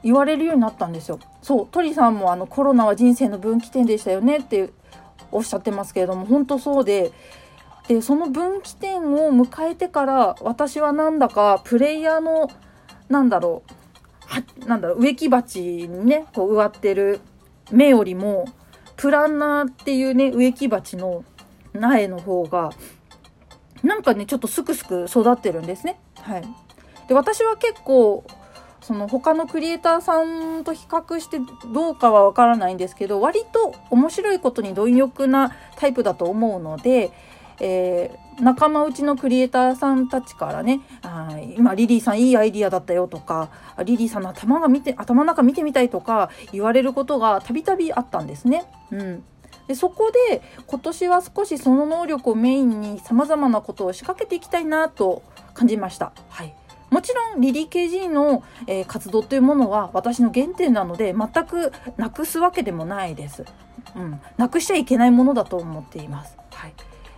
[0.05, 1.19] 言われるようになったんですよ。
[1.43, 4.71] そう鳥さんもあのコロナは人生の分岐点でしたよねって
[5.33, 7.11] おっしゃってますけれども本当そうで
[7.89, 12.49] でその分岐点を迎えてから私はなんだかプレイヤーの
[13.09, 13.73] なんだろう
[14.27, 17.21] はなんだろう植木鉢にねこう植わってる
[17.73, 18.45] 芽よりも
[18.97, 21.25] プランナーっていうね植木鉢の
[21.75, 22.73] 苗の方が
[23.83, 25.99] なんかねちょっとすくすく育ってるんですね。
[26.21, 26.45] はい、
[27.09, 28.25] で私は結構
[28.81, 31.39] その他のクリエイターさんと比較して
[31.73, 37.13] どうかはわからないんですけど割と面白いことに貪欲なタイプだと思うので、
[37.61, 43.51] えー、仲間内のクリエイターさんたちからねあ今リリーさんいいアイディアだったよとか
[43.85, 48.65] リリーさんの頭が見て頭の中見てみたいとか言われることがたびたびあったんですね。
[48.91, 49.25] うん
[49.69, 55.23] でそこで今年は少しその能力をメインにさまざまなことを仕掛けていきたいなと
[55.55, 56.13] 感じました。
[56.29, 56.55] はい
[56.91, 63.47] もちろんリリー KG の、えー、活動というものは私の原点なので全くなくすわけでもないです。
[63.97, 66.37] うん、なくしちゃいけないものだと思っています。
[66.53, 66.75] はい、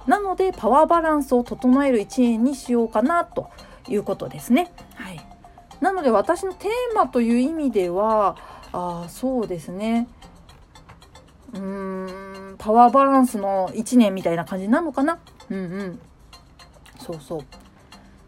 [0.07, 3.50] なのでパワーバランスを整える1年にしようかなと
[3.88, 4.70] いうことですね。
[4.94, 5.20] はい、
[5.80, 8.37] なので私のテーマという意味では
[8.72, 10.09] あそうですね
[11.55, 15.19] うーんパワーバランスの1年みたいな感じなのかな？
[15.51, 16.01] うんうん。
[16.99, 17.45] そうそう。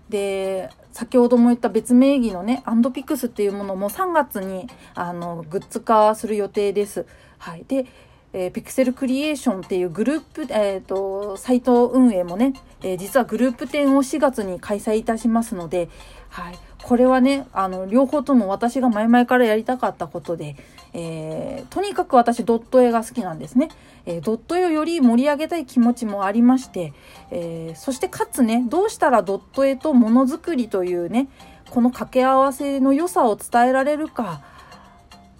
[0.09, 7.07] で先ほども言った別名義のねアンドピクスっていうものも3月にあのグッズ化する予定です。
[7.39, 7.87] はい、で
[8.33, 15.89] えー、ピクセルクリエーションっていうグループ、えーと、サイト運営もね、えー、実はグループ展を4月に開催いたしますので、
[16.29, 20.57] はい、これはねあの両方とも私が前々からやりたかったことで、
[20.99, 23.69] えー、とにかく私ドット絵が好きなんですね、
[24.07, 26.95] えドット絵をより盛り上げたい気持ちもありまして、
[27.31, 31.29] えそしてかつねどうしたらドット絵とものづくりというね
[31.69, 34.41] この掛け合わせの良さを伝えられるか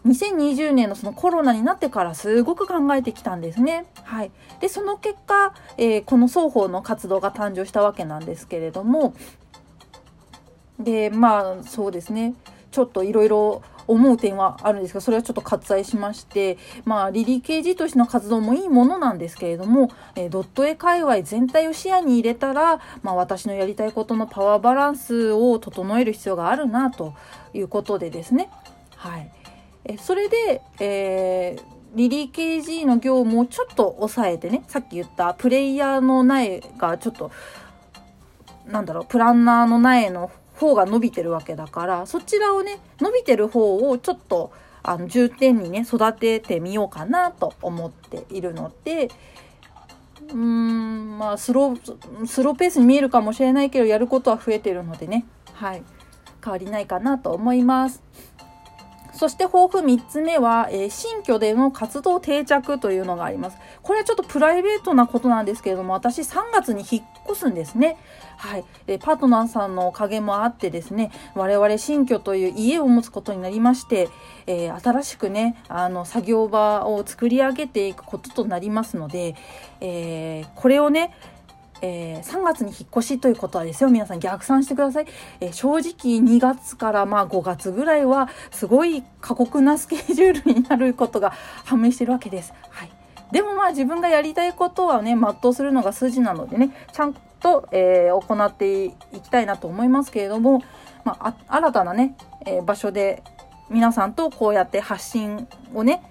[0.05, 3.87] 2020年のそのコロナになってからすごく考えてきたんですね。
[4.05, 9.15] はい、でその結果、えー、この双方の活動が誕生したわけなんですけれども
[10.79, 12.35] でまあそうですね。
[12.73, 27.15] ちょっといろいろ思う点はあるんですがそれはちょっと割愛しましてまあリリー・ケージとしての活動もいいものなんですけれども、えー、ドット絵界隈全体を視野に入れたら、まあ、私のやりたいことのパワーバランスを整える必要があるなと
[27.55, 28.51] いうことでですね。
[28.97, 29.31] はい。
[29.85, 37.31] えそれで、えー、リリー KG の業務をちょっと抑えてねさっき言ったプレイヤーの苗がちょっと
[38.67, 49.11] なんだろうプランナーの苗の方が伸びてるわけだからそちらをね伸びてる方をちょっとあの重点にね育ててみようかなと思っているので
[50.29, 55.83] うーんまあスロースローペースに見えるかもしれないけどやることは増えてるのでねはい
[56.43, 58.01] 変わりないかなと思います。
[59.17, 63.57] そして抱負3つ目は、えー、新居での活動定着というのがあります。
[63.83, 67.97] これはちょっとプライベートなことなんですけれども、私3月に引っ越すんですね。
[68.37, 68.65] はい。
[68.87, 74.09] で、パートナーさんのおかげもあってですね、我々新居という家を持つことになりまして、
[74.47, 79.35] えー、新しくね、あの、作業場を作り上げていくこととなりますので、
[79.81, 81.15] えー、これをね、
[81.83, 85.07] えー、3月に引っ越しということはですよ、皆さん逆算してください。
[85.41, 85.83] えー、正直
[86.19, 91.33] 2月からまあ5月ぐらいはすごい過酷なスケジュールになることが
[91.65, 92.53] 判明してるわけです。
[92.71, 92.91] はい。
[93.33, 100.63] でもまあ自分がやりたいことはね、全うするのが筋なのでね、ちゃんと、えー、行っていきたいなと思いますけれども、
[101.05, 103.23] まあ、新たなね、え場所で
[103.69, 106.03] 皆さんとこうやって発信をね、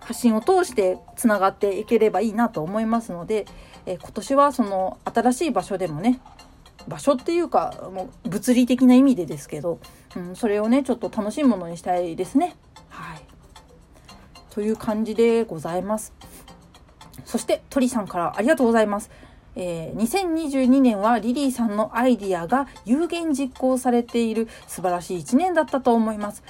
[0.00, 3.46] 発信を通してつながっていければいいなと思いますので、
[3.86, 6.20] え今年はその新しい場所でもね
[6.88, 9.78] 場所っていうかもう物理的な意味でですけど、
[10.16, 12.56] うん、それをねちょっと楽しいものにしたいですね。
[12.88, 13.22] はい、
[14.50, 16.12] という感じでございます。
[17.24, 19.10] そして鳥さんからありがとうございます。
[19.56, 26.42] えー、2022年はリリーさんのアイディアが有言実行されている素晴らしい1年だったと思います。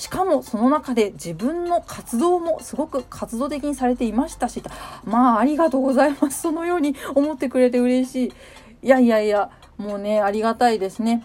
[0.00, 4.62] しかもその中で自分の活動もすごく活動的にされていましたし、
[5.04, 6.40] まあありがとうございます。
[6.40, 8.32] そのように思ってくれて嬉しい。
[8.82, 11.22] いやいやいや、もうね、ありがたいですね。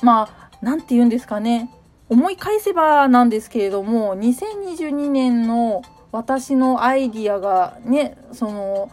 [0.00, 1.74] まあ、なんて言うんですかね。
[2.08, 5.82] 思い返せばなんですけれども、2022年の
[6.12, 8.92] 私のアイディアがね、その、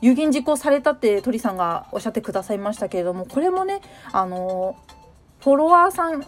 [0.00, 3.80] 有言実行されたって鳥さんがおっしゃってくださいましたけれども、これもね、
[4.12, 4.76] あの、
[5.40, 6.24] フォロワーさん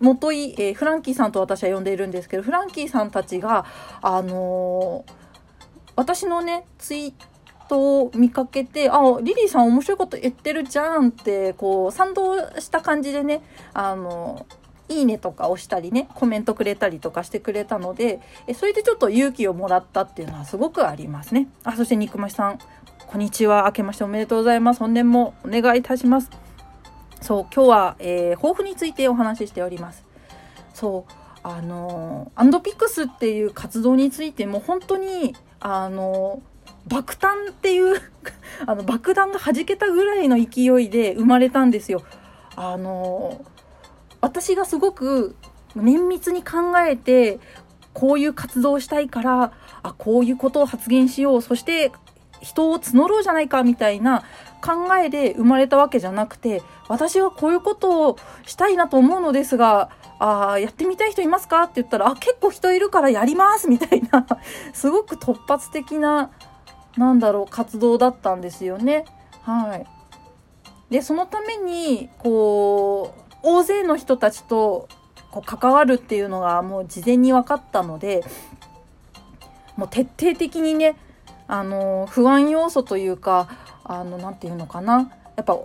[0.00, 3.64] 元井、えー、フランキーさんと私は呼んでいるんですけどフランキーさんたちが、
[4.02, 5.12] あのー、
[5.96, 7.12] 私のねツイー
[7.68, 13.42] トを見かけてあリリーさん面白いこと言ってるじゃんってこう賛同した感じでね、
[13.74, 14.46] あの
[14.88, 21.48] いいねとか押したりねコメントくれたりとかしてくれたのでえそれでちょっと勇気をもらったっていうのはすごくありますね。
[21.64, 22.58] あそして肉ましさん
[23.06, 23.64] こんにちは。
[23.66, 24.80] 明けましておめでとうございます。
[24.80, 26.45] 本年もお願いいたします。
[27.20, 30.04] そう、今日は、えー、抱負についてお話ししております。
[30.74, 36.42] そう、あのアンドピックスっていう活動についても本当に、あの
[36.86, 38.00] 爆誕っていう
[38.66, 42.02] あの爆弾が弾けたぐらいの勢いで生まれたんですよ。
[42.54, 43.44] あの
[44.20, 45.36] 私がすごく
[45.74, 47.38] 綿密に考えて
[47.92, 49.52] こういう活動をしたいから
[49.82, 51.92] あこういうことを発言しようそして
[52.40, 54.22] 人を募ろうじゃないかみたいな
[54.62, 61.64] 考えで生まれたわけじゃなくて私はこういうことをしたいなと思うのですがあやってみたい人いますか？
[61.64, 63.68] って言ったらあ結構人いるからやります！
[63.68, 64.26] みたいな
[64.72, 66.30] すごく突発的な
[66.96, 69.04] なんだろう活動だったんですよね。
[69.42, 69.86] はい、
[70.90, 74.88] でそのためにこう大勢の人たちと
[75.30, 78.24] こう関わるっていうのがもう事前に分かったので
[79.76, 80.96] もう徹底的にね
[81.46, 83.48] あの不安要素というか
[83.88, 85.10] あの何て言うのかな。
[85.36, 85.58] やっぱ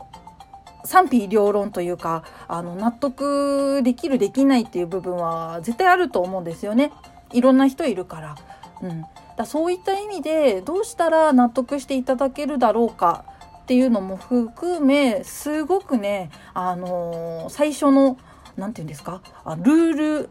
[0.84, 6.92] 賛否両論というかあの納得できるできないっていう部分は絶対あると思うんですよね。
[7.32, 8.36] いろんな人いるから。
[8.82, 9.06] うん、
[9.38, 13.26] だそういった意味でどうしたら納得していただけるだろうか
[13.62, 18.18] っていうのも含めすごくねあのー、最初の
[18.58, 19.22] 何て言うんですか
[19.60, 20.30] ルール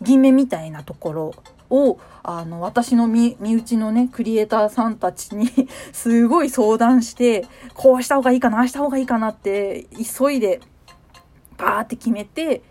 [0.00, 1.34] 決めみたいなところ
[1.70, 5.48] をあの私の身内のねクリエイターさんたちに
[5.92, 9.86] すごい相談してこうした方がいいかなああした方がいいかなって
[10.18, 10.60] 急いで
[11.56, 12.62] バーって決めて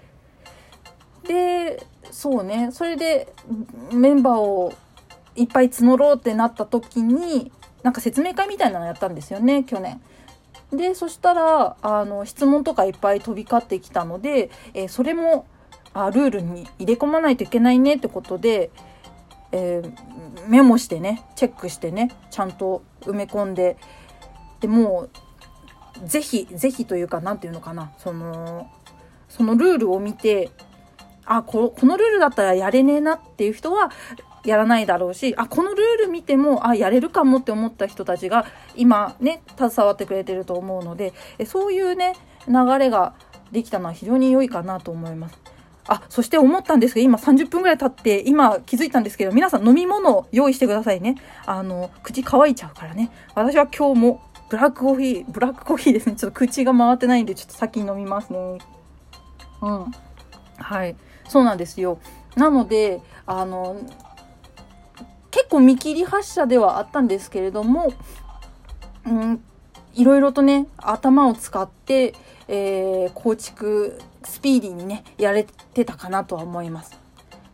[1.24, 3.34] でそうねそれで
[3.92, 4.74] メンバーを
[5.36, 7.52] いっぱい募ろうってなった時に
[7.84, 10.02] なんか説明会みたいなのやったんですよね去年。
[10.72, 15.46] でそしたらあの質問とかいっぱい飛び交ってきたので、えー、それも
[15.96, 18.70] あルールに入れ込まないといけないねってことで、
[19.54, 23.78] えー、メモしてねチェックしてねちゃんと埋め込んで
[24.60, 25.08] でも
[26.04, 28.70] うぜひぜひというか何て言うのかなその
[29.30, 30.52] そのルールを見て
[31.26, 33.90] あここのルールだったらやれねえなっていう人は
[34.44, 41.14] やらないだろうしあこのルール見てもあやれるかもって思った人たちが今ね携わってくれてると思うので
[41.46, 42.14] そういうね
[42.48, 43.16] 流れが
[43.52, 45.45] できたのは非常に良いかなと思います。
[45.88, 51.16] あ、そして思ったんですけど、今30分ぐらい経って、今気づいたんですけど、皆さん飲み物を用意してくださいね。
[51.46, 53.12] あの、口乾いちゃうからね。
[53.36, 56.16] 私は今日もブラックコーヒー、ブラックコーヒーですね。
[56.16, 58.58] ちょっと口が回ってないんで、ちょっと先に飲みますね。
[59.62, 59.92] うん。
[60.58, 60.96] はい。
[61.28, 62.00] そうなんですよ。
[62.36, 63.78] なので、あの、
[65.32, 67.94] 結構見切り発車ではあったんですけれども、
[69.06, 69.44] うん、
[69.94, 72.14] いろいろとね、頭を使って、
[72.48, 77.00] えー、構築スピーディーにねやれてたかなとは思います。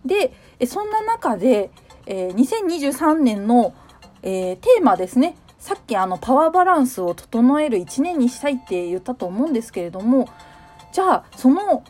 [0.05, 0.33] で
[0.65, 1.69] そんな中で、
[2.05, 3.73] えー、2023年の、
[4.23, 10.27] えー、テーマですねさっきあのパワーバランスを整える1年にしたいって言ったと思うんですけれども
[10.91, 11.83] じゃあその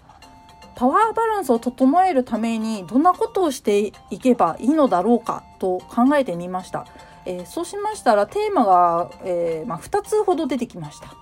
[0.75, 6.85] パワーバランスを整えるためにどんなことをしていけばいいのだろうかと考えてみました。
[7.25, 11.13] えー、そうしましたらテーマが、えー、まあ、2つほど出てきました。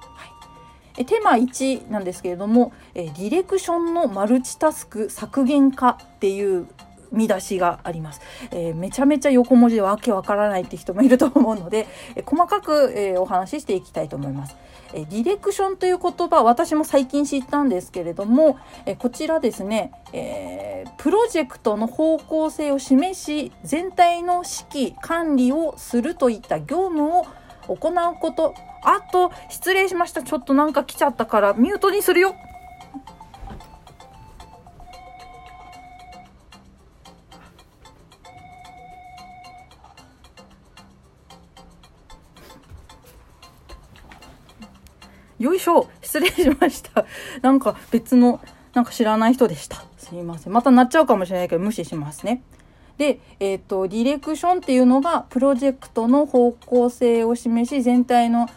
[0.97, 6.67] えテーマ1なんですけれども、えディレクションのマルチタスク削減化っていう
[7.11, 8.21] 見出しがあります。
[8.51, 14.55] えー、めちゃめちゃ横文字でわけわからないって人もいると思うので、え細かく、えお話ししていきたいと思います。
[14.93, 27.25] えディレクションという言葉私も最近知ったんですけれども、えこちらですね、え、プロジェクトの方向性を示し全体の指揮管理をするといった業務を
[27.67, 28.53] 行うこと
[28.83, 32.35] あと失礼しましたちょっとなんか来ちゃったからミュートにするよ
[45.39, 47.05] よいしょ失礼しました。
[47.41, 48.41] なんか別の、
[48.73, 49.85] なんか知らない人でした。
[49.97, 50.53] すいません。
[50.53, 52.43] またなっちゃうかもしれないけど無視しますね。
[52.97, 58.47] で、えっ、ー、と、ディレクションっていうのが、プロジェクトの方向性を示し、全体の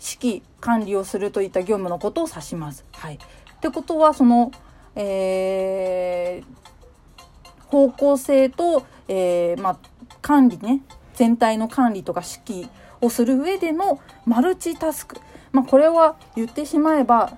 [0.00, 2.84] 指揮、管理をするといった業務のことを指します。
[2.92, 3.14] はい。
[3.14, 3.18] っ
[3.60, 4.50] てことは、その、
[4.96, 9.78] えー、方向性と、えー、まあ、
[10.22, 10.80] 管理ね、
[11.14, 12.68] 全体の管理とか指揮
[13.00, 15.16] をする上でのマルチタスク。
[15.52, 17.36] まあ、これは言ってしまえば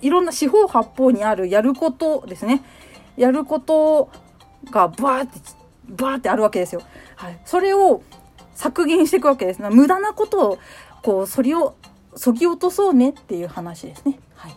[0.00, 2.62] いろんな四方八方にあるやることですね
[3.16, 4.10] やること
[4.70, 5.40] がバーって
[5.88, 6.82] バーってあるわけですよ。
[7.16, 8.02] はい、それを
[8.54, 9.62] 削減していくわけです。
[9.62, 10.58] 無駄なことを
[11.02, 11.74] こうそりを
[12.14, 14.18] そぎ落とそうねっていう話ですね。
[14.36, 14.54] はい、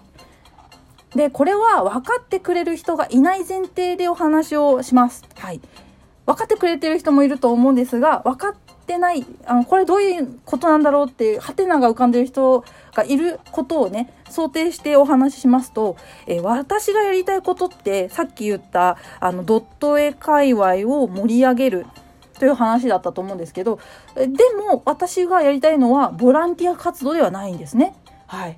[1.16, 5.24] でこれは分かってくれる人がいない前提でお話をします。
[5.38, 5.62] はい、
[6.26, 21.86] 分かってくれてる人もいると思うんですが分かっってないあのこれどういうことなんだろうっていうハテナが浮かんでる人がいることをね想定してお話ししますと、えー、私がやりたいことってさっき言ったあのドット絵界隈を盛り上げる
[22.40, 23.80] という話だったと思うんですけど
[24.16, 24.28] で
[24.58, 27.96] も私がやりたいのはボランティア活動ではないんですね。
[28.28, 28.58] はい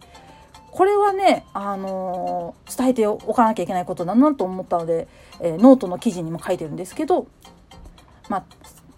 [0.78, 5.08] これはね、あのー、伝えておかなきゃいけないことだなと思ったので、
[5.40, 7.26] えー、ノートの記事にも書いてるんですけど、
[8.30, 8.44] まあ、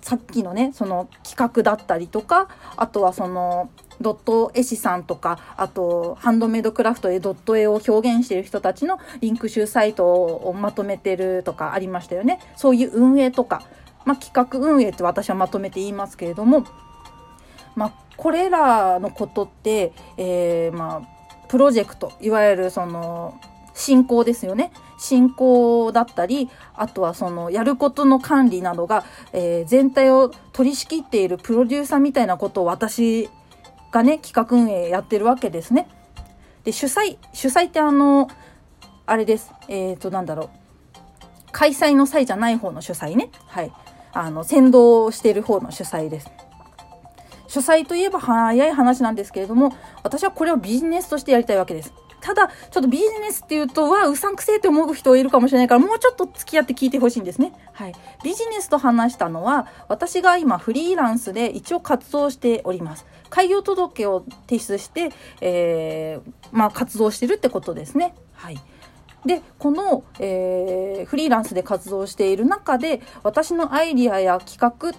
[0.02, 3.70] さっきのねその企画だったりとかあとはその
[4.02, 13.62] ドット絵師さんとかあとハンドメイドクラフトでドット絵を表現している人たちのリンク集サイトをまとめてるとかありましたよねそういう運営とか、
[14.06, 16.66] まあ、企画運営って私はまとめて言いますけれども、
[17.76, 23.40] まあ、これらのことって、えー、まあプロジェクトいわゆるその
[23.74, 24.72] 進行ですよね。
[25.00, 33.30] 進行だったり、あとはそのやることの管理などが、えー、全体を取り仕切っているプロデューサーみたいなことを私
[33.92, 35.88] がね、企画運営やってるわけですね。
[36.66, 38.28] で、主催、主催ってあの、
[39.06, 39.54] あれです。
[39.70, 40.50] えっ、ー、と、なんだろう。
[41.54, 43.32] 開催の際じゃない方の主催ね。
[43.48, 43.72] はい。
[44.14, 46.32] あの、先導してる方の主催です。
[47.48, 51.94] 主催といえば早い話なんですけれども、私はこれをビジネスとしてやりたいわけです。
[52.22, 57.54] ただ、ちょっとビジネスっていうと、わ、うさんくせえって思う人いるかもしれないから、もうちょっと付き合って聞いてほしいんですね。
[57.74, 57.94] はい。
[58.24, 63.06] ビジネスと話したのは、私が今フリーランスで一応活動しております。
[63.30, 68.14] 開業届を提出して、えー、まあ、活動してるってことですね。
[68.34, 68.60] はい。
[69.26, 74.94] でこの、えー、フリーランスで活動している中で私のアイディアや企画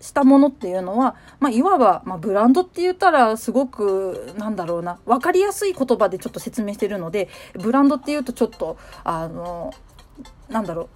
[0.00, 9.72] したものっていうのは、まあ、いわば、まあ、ブランドって言ったらすごくなんだろうな分かりやすい言葉でちょっと説明してるのでブランドっていうとちょっとあの
[10.48, 10.88] なんだろう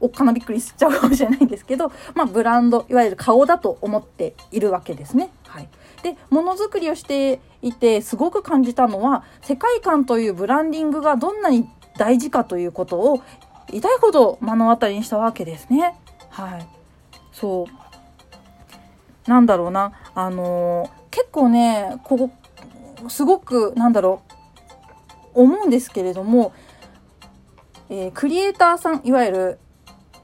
[0.00, 5.30] おっかなびっくりしちゃうかもしれないんですけど、まあ、ブランドいわゆる顔だと思っているわけですね。
[5.46, 5.68] はい、
[6.02, 13.22] でものづくりをしていてすごく感じたのは世界観というブランディングがどんなに大事かということを
[13.72, 15.94] 痛いほど目の当たりにしたわけですね。
[16.30, 16.66] はい、
[17.32, 17.66] そ
[19.26, 19.30] う。
[19.30, 22.30] なんだろうな、あのー、結構ね、ここ、
[23.08, 24.22] すごく、なんだろ
[25.34, 26.52] う、思うんですけれども、
[27.88, 29.58] えー、クリエイターさん、いわゆる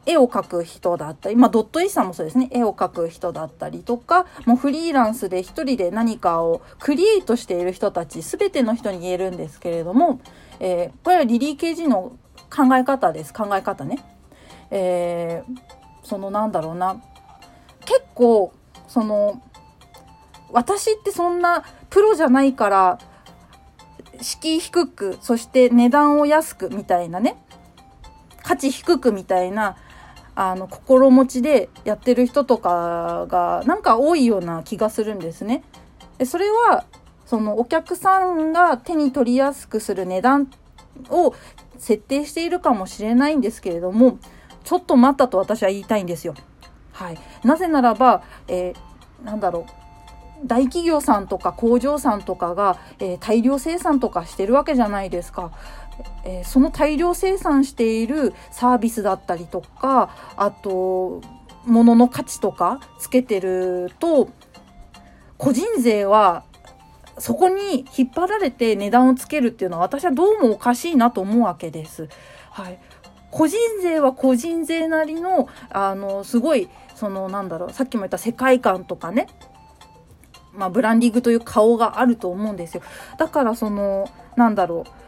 [0.07, 10.21] 絵を描く人だったり、まあ、ドットイさんもそうですね、絵を描く人だったりとか、もうフリーランスで一人で何かをクリエイトしている人たち、すべての人に言えるんですけれども、
[10.59, 12.13] えー、これはリリー・ケージの
[12.55, 13.99] 考え方です、考え方ね。
[14.71, 15.61] えー、
[16.03, 17.03] そのなんだろうな、
[17.85, 18.53] 結構、
[18.89, 19.41] その
[20.53, 22.99] 私ってそんなプロじゃないから
[24.21, 27.37] 敷居低く、そして値段を安くみたいなね、
[28.43, 29.77] 価値低くみたいな、
[30.35, 35.65] あの、心持ちでやってる人とかが、なんか多いような気がするんですね。
[36.25, 36.85] それは、
[37.27, 40.51] そのお客さんが手に取りやすくする値段
[41.11, 41.35] を
[41.79, 44.19] 設定しているかもしれないんですけれども、
[44.65, 46.35] ちょっと待ったと私は言いたいんですよ。
[46.93, 47.19] はい。
[47.45, 49.81] なぜならば、えー、なんだろう。
[50.45, 55.51] 大企業さんとか工場さんとかが、えー、大量生産とかしてるわけじゃないですか。
[56.25, 61.21] えー、その大量生産しているサービスだったりとか、あと、
[61.67, 64.29] 物の価値とかつけてると、
[65.37, 66.45] 個人税は
[67.19, 72.09] そこに引っ張られて値段をつけるっていうのは私はどうもおかしいなと思うわけです。
[72.51, 72.79] はい。
[73.31, 79.29] 個人税は個人税なりの、あの、すごい、その、なんだろう、さっきも言った世界観とかね、
[80.53, 82.83] まあ、ブランディングという顔があると思うんですよ。
[83.19, 85.00] だからその、なんだろう。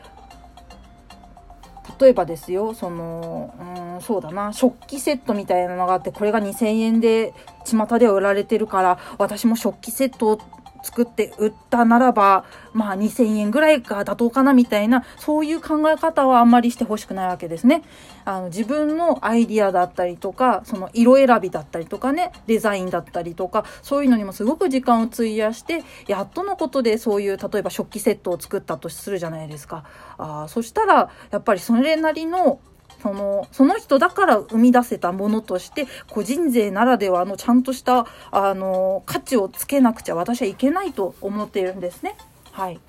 [2.02, 3.54] 例えばですよ、その、
[3.94, 7.32] うん、そうだな、食器セットみたいなのがあって、これが2000円で
[7.64, 10.40] 巷では売られてるから、私も食器セット
[10.82, 17.82] 作って売ったならば、まあ2000円ぐらいが妥当かなみたいな、そういう考え方はあんまりしてほしくないわけですね。
[18.24, 29.84] あの自分のアイディアだったりとか、その色選びだったりとかね、デザインだったりとか、そういうのにもすごく時間を費やして、やっとのことでそういう、例えば食器セットを作ったとするじゃないですか。
[30.18, 32.60] あそしたら、やっぱりそれなりの
[33.02, 42.16] その、その人だから生み出せたものとして、個人税ならではのちゃんとした、あの、価値をつけなくちゃ私はいけないと思っているんですね。
[42.52, 42.80] はい。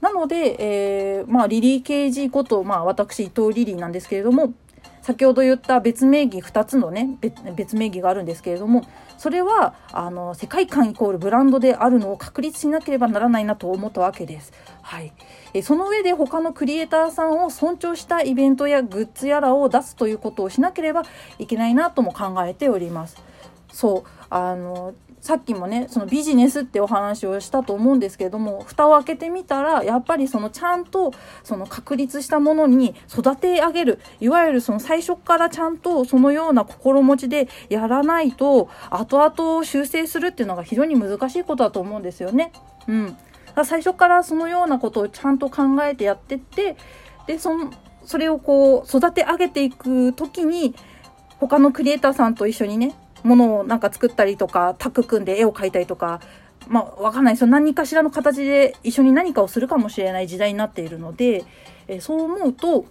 [0.00, 4.52] なので、えー、まあ、リリー・ケージこと、まあ、私、伊藤リリーなんですけれども、
[5.02, 7.18] 先ほど言った別名義2つのね
[7.56, 8.86] 別名義があるんですけれども
[9.20, 14.50] それはあの世界観イコールブランドであるのを確立しなければならないなと思ったわけです。
[14.80, 15.12] はい、
[15.52, 21.02] えその上で他のクリエイターさんを尊重したイベントやグッズやらを出すということをしなければ
[21.38, 23.22] いけないなとも考えております。
[23.70, 31.12] そうあのさっきもね、そのビジネスってお話をしたと思うんですけれども、蓋を開けてみたら、やっぱりそのちゃんと、
[31.44, 42.52] その確立したものに育て上げる、いわゆるその最初からちゃんとそのような心持ちでやらないと、後々修正するっていうのが非常に難しいことだと思うんですよね。
[42.88, 43.16] うん。
[43.64, 46.76] 最初からそのようなことをちゃんと考えてやってって、
[47.26, 47.70] で、その、
[48.04, 50.74] それをこう、育て上げていくときに、
[51.38, 56.20] 他のクリエイターさんと一緒にね、ものをなんか作ったりとか、タッグ組んで絵を描いたりとか、
[56.68, 57.46] まあ、わかんないですよ。
[57.48, 61.44] 何かしらの形で一緒に何かをするかもしれない時代になっているので、
[61.88, 62.84] えそう思うと、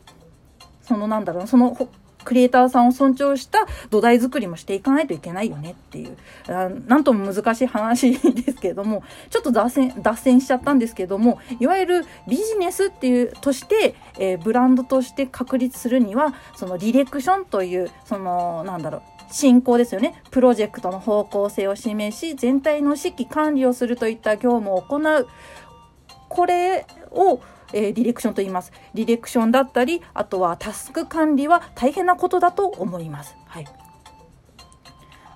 [0.82, 1.90] そのなんだろう、その
[2.26, 6.18] クリエイターさんを尊重した土台作りもしていかないといけないよねっていう、
[6.48, 19.02] あなんとも難しい話ですけれども、 ちょっと脱線、脱線しちゃったんですけども、いわゆるビジネスっていう、として、えー、ブランドとして確立するには、そのディレクションという、その、なんだろう、
[19.32, 20.22] 進行ですよね。
[20.32, 25.28] プロジェクトの方向性を示し、全体の指揮管理をするといった業務を行う。
[26.28, 27.42] これを、
[27.74, 28.72] えー、ディレクションと言います。
[28.94, 33.36] ディレクションだったり、あとはタスク管理は大変なことだと思います。
[33.46, 33.66] はい。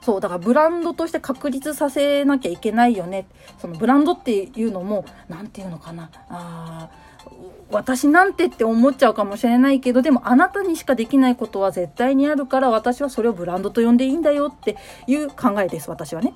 [0.02, 3.28] そう、だからブランドとして確立させなきゃいけないよね。
[3.60, 6.10] そのブランドっていうのも、なんていうのかな。
[6.30, 7.13] あー
[7.72, 14.78] 私なんてって思っちゃうかもしれないけど、でもあなたにしかできないことは絶対にあるから、私はそれをブランドと呼んでいいんだよって
[15.08, 16.34] いう考えです、私はね。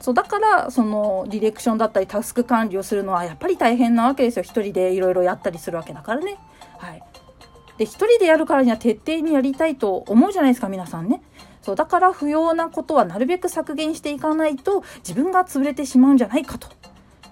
[0.00, 6.38] そうだからそのディレクションだったりタスク管理をするのはやっぱり大変なわけですよ一人でいろいろやったりするわけだからね。
[6.78, 7.02] はい、
[7.76, 11.22] で一人でやるからには徹底にやりたいと思うじゃないですか皆さんね。
[11.60, 16.68] そうだから不要なことはなるべく削減していかないと自分が潰れてしまうんじゃないかと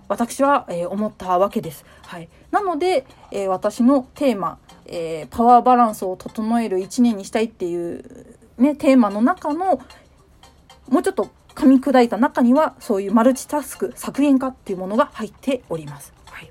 [0.09, 1.84] 私は、えー、思ったわけです。
[2.07, 9.80] はい、なので、えー、私のテーマ、えー、パワーバランスを整える1年にしたいっていう、ね、テーマの中の
[10.88, 16.12] もうちょっと噛み砕いた中にはそういうマルチタスク削減化っていうものが入っております。
[16.26, 16.50] はい、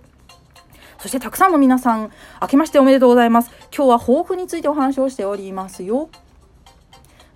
[0.98, 3.52] そしてたくさんの皆さん、明けましておめでとうございます。
[3.76, 6.10] 今日は抱負についてお話をしておりますよ。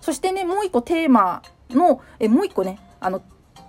[0.00, 3.22] そしてね、もう一個テーマの、えもう一個ね、あの、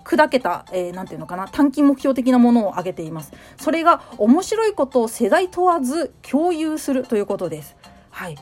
[0.09, 3.31] 砕けた、えー、ていうのかな、短期目標的なものを挙げています。
[3.57, 7.75] それが、面白いことを世代問わず共有するということです。
[8.09, 8.37] はい。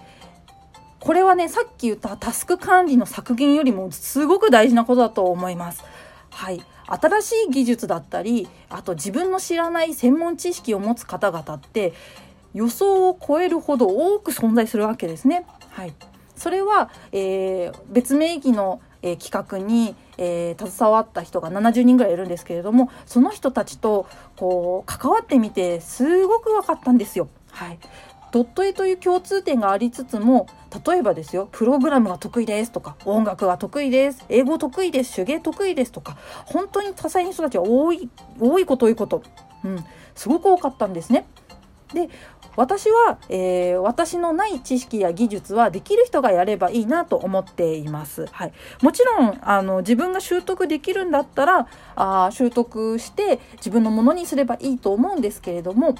[1.01, 5.83] これはね、さっき言ったタスク管理の削減よりもすごく大事なことだと思います。
[6.31, 6.63] はい。
[6.85, 11.93] 新しい技術だったり、あと自分の知らない専門知識を持つ方々って
[12.53, 15.45] 予想を超えるほど多く存在するわけですね。
[15.69, 15.93] はい。
[16.37, 27.29] それは、えー、別名義のえー、企画に、えー、携わった人が70人ぐらいいるんですけれどもその人たちとこう関わってみてすごく分かったんですよ。
[27.51, 27.79] はい、
[28.31, 30.47] ドット絵という共通点がありつつも
[30.85, 39.23] 例えばですよプログラムが得意ですとか音楽が得意です英語得意です手芸得意ですとか本当に多彩な人たちが多い多いこと多いこと、
[39.63, 39.83] うん、
[40.15, 41.25] すごく多かったんですね。
[41.93, 42.09] で
[42.55, 48.25] 私は、えー、私のない知識や技術はできる人がやればいいなと思っています。
[48.31, 55.95] はい、もちろんあの自分が習得できるんだったらあ習得して自分のものにすればいいと思うんですけれども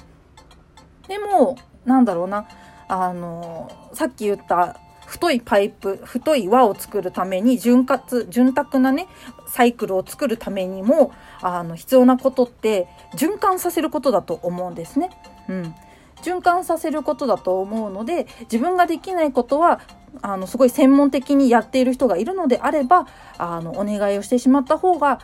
[1.06, 2.46] でもなんだろうな
[2.88, 9.08] あのさっき言った太いパイプ太い輪を作るために潤滑潤沢なね
[9.46, 15.10] サイクルを作るためにもあの必要なことって循環させることだと思うんですね。
[15.48, 15.74] うん
[16.22, 19.80] 循環させることだと思うので自分ができないことは
[20.22, 25.20] あのすごい専門的にやっている人がいるのであればあのお願いをしてしまった方が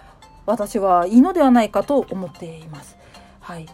[0.47, 2.97] 私はいいのではないかと思っています。
[3.41, 3.67] はい、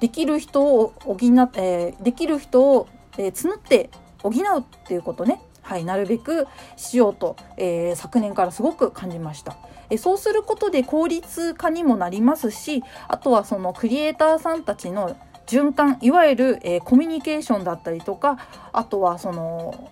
[0.00, 3.90] できる人を補、えー、できる人を、えー、募って
[4.22, 6.46] 補うっていうことね、はい、なるべく
[6.76, 9.56] しようと、えー、昨年からすごく感じました。
[9.90, 15.16] えそうすることで効率化にもなりますしあとはそのクリエイターさんたちの
[15.48, 18.38] 循環いわゆる、えー、コミュニケーションだったりとか
[18.72, 19.90] あとはその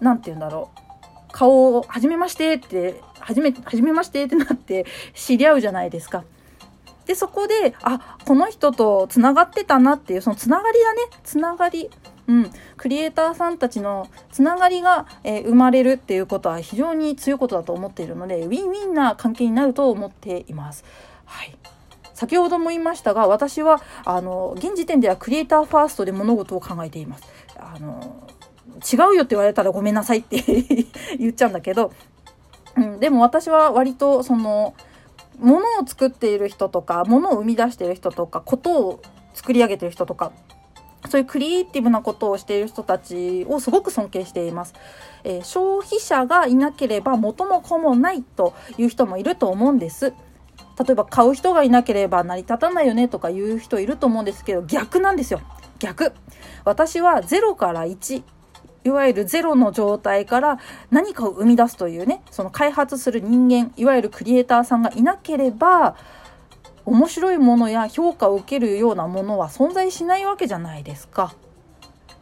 [0.00, 4.84] 何て言うんだろう顔を「はじめまして」って「はじめはじめまして」ってなって
[5.14, 6.24] 知り合うじゃないですか。
[7.06, 11.90] でそこであこの人とつながってたなっていうそのつながりだねつながり。
[12.28, 20.84] うん、クリエイターさんたちのつながりが、えー、生まれるっていうことは非常に強いことだと思っているのでウィンウィンな関係になると思っています。
[21.24, 21.55] はい
[22.16, 27.24] 先ほども言いましたが私はあの現時点ではクリエイターファーストで物事を考えています。
[27.58, 28.26] あの
[28.76, 30.42] 違うよって言われたらごめんなさいって
[31.18, 31.92] 言っちゃうんだけど、
[32.76, 34.74] うん、でも私は割とその
[35.38, 39.02] 物を作っている人とか物を生み出している人とかことを
[39.34, 40.32] 作り上げている人とか
[41.08, 44.74] そういうクリエイティブなことをしている人たちをすごく尊敬しています。
[45.22, 50.14] えー、消費者がいなければ元も子もないという人もいると思うんです。
[50.78, 55.40] 例えば買う人がいなければ成り立たないよねとか言う人いると思うんですけど逆なんですよ
[55.78, 56.12] 逆
[56.64, 58.22] 私は0から1
[58.84, 60.58] いわゆるゼロの状態から
[60.90, 65.96] 何かを生み出すというねその開発する人間いわゆるクリエイターさんがいなければ
[66.84, 71.34] 面白いものや評価を受けるようなものは存在しないわけじゃないですか。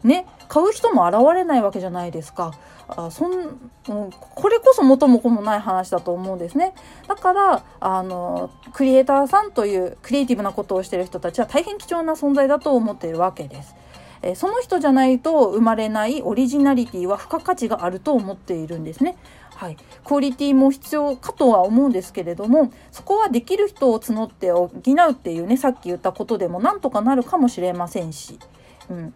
[0.05, 2.53] ね買う人も現れないわけじゃないですか。
[2.87, 6.75] あそん、うん、これこそ元も子もない話だと思うんですね。
[7.09, 13.75] だからあのクリエイターさんというクリエイティブなことをしてる人たちは大変貴重な存在だと思っているわけです。
[14.23, 19.17] えその人じゃないと生まれないオリジナリティは付加価値があると思っているんですね。
[19.55, 28.39] はい、クオリティも必要かとは思うんですけれどもそこはできる人を募って補うっていうねさっき言ったことでもなんとかなるかもしれませんし、
[28.91, 29.15] うん、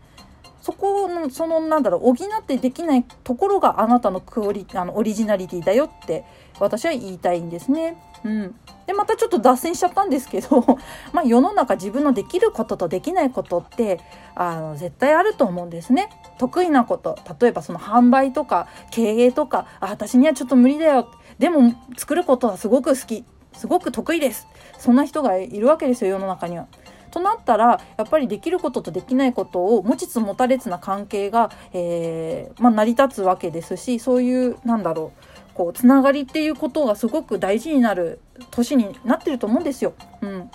[0.69, 6.27] そこのそのなんだろう補ってできないところがあなたのクオリあのオリジナリティだよって
[6.61, 7.97] 私は言いたいんですね。
[8.23, 8.55] うん、
[8.87, 10.62] でまたちょっと脱線しちゃったんですけど
[11.14, 13.99] まあ世の中自分のできることとできないことって
[14.35, 16.11] あの絶対あると思うんですね。
[16.37, 21.09] 得意なこと例えばその販売とか経営とかあ私にはちょっと無理だよ
[21.39, 24.47] でも作ることはすごく好きすごく得意です
[24.79, 26.66] そんな人がいるわけですよ世の中には。
[27.09, 38.21] となったらやっぱりできることとできないことを持ちつ持たれつな関係が、えー、まあ、成り立つわけですしそういうなんだろうこうつながりっていうことがすごく大事になる
[38.53, 39.93] 年になってると思うんですよ。
[40.23, 40.51] うん、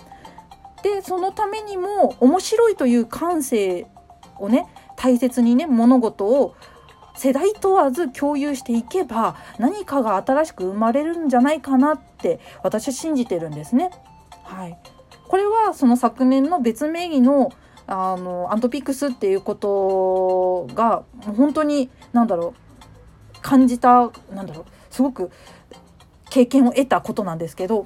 [0.82, 3.86] でそのためにも面白いという感性
[4.40, 6.56] をね大切にね物事を
[7.16, 13.92] 世代問わず共有していけば何かが新しく生まれるんじゃないかなって私は信じてるんですね。
[14.44, 14.78] はい、
[15.34, 17.52] これはその昨年の別名義の
[17.88, 22.54] あのアントピクスっていうことがもう本当に何だろ
[23.36, 25.32] う感じたなんだろうすごく
[26.30, 27.86] 経験を得たことなんですけど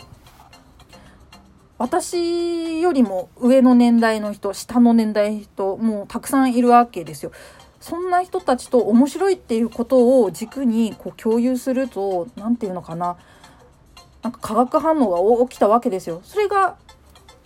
[1.77, 7.31] 私よりも上の年代の人下の年代の人もうたくさんいるわけですよ。
[7.79, 13.15] そんな人たちと面白いっていうことを軸にこう共有すると何て言うのかな
[14.21, 16.19] なんか化学反応が起きたわけですよ。
[16.25, 16.75] それが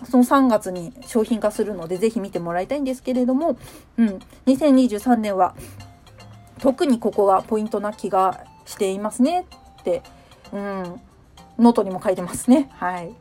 [0.10, 3.58] その3月に商品化するので、ぜひ見てもらいたいんですけれども、
[3.98, 5.56] うん、2023年は、
[6.60, 9.46] 特にここがポイントな気がしていますね
[9.80, 10.04] って、
[10.54, 11.02] うん、
[11.58, 12.70] ノートにも書いてますね。
[12.74, 13.12] はい。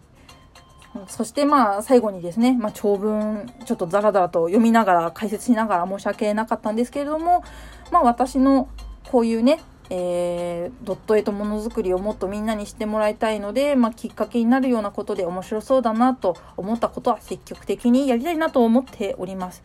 [1.07, 7.45] そしてまあ最後にですね、まあ、長文ちょっとザラザラと読みながら解説しながら申し訳なかったんですけれども、
[7.93, 8.69] まあ私の
[9.11, 9.61] こういうね、
[9.93, 19.63] えー、ドット絵とものづくりをもっとみんなにしてもらいたいので、まあ、きっかけになるようなことで面白そうだなと思ったことは積極的にやりたいなと思っております。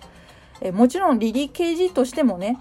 [0.61, 2.57] えー、もちろんリリー・ケージとしてもね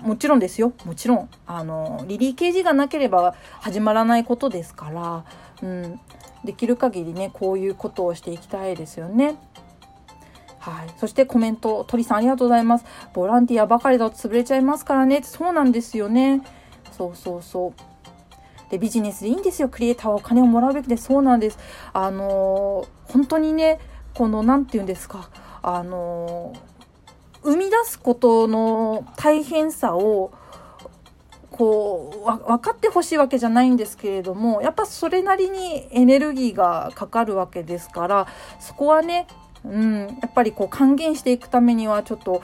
[0.00, 0.72] もちろんですよ。
[0.84, 1.28] もちろん。
[1.46, 5.24] あのリリー・ケージがなければ始まらないことですから、
[5.62, 6.00] うん、
[6.44, 9.36] できる限りねこういうことをしていきたいですよね。
[10.60, 12.86] はい、そしてコメント鳥さんありがとうございます。
[13.12, 15.20] ボランティアばかりだと潰れちゃいますからね。
[15.22, 16.40] そうなんですよね。
[16.96, 17.72] そうそうそう。
[18.70, 19.68] でビジネスでいいんですよ。
[19.68, 20.96] クリエイターはお金をもらうべきで。
[20.96, 21.58] そうなんです。
[21.92, 23.78] あのー、本当にね
[24.14, 25.28] この何て言うんですか。
[25.62, 26.52] あの、
[27.42, 30.32] 生み出すことの大変さを
[31.50, 38.26] こう分かってほしいわけじゃないんですけれどもやっぱそれなりにエネルギーがかかるわけですから
[38.58, 39.28] そこはね
[39.64, 42.42] うん、やっぱりこう還元していくためにはちょっと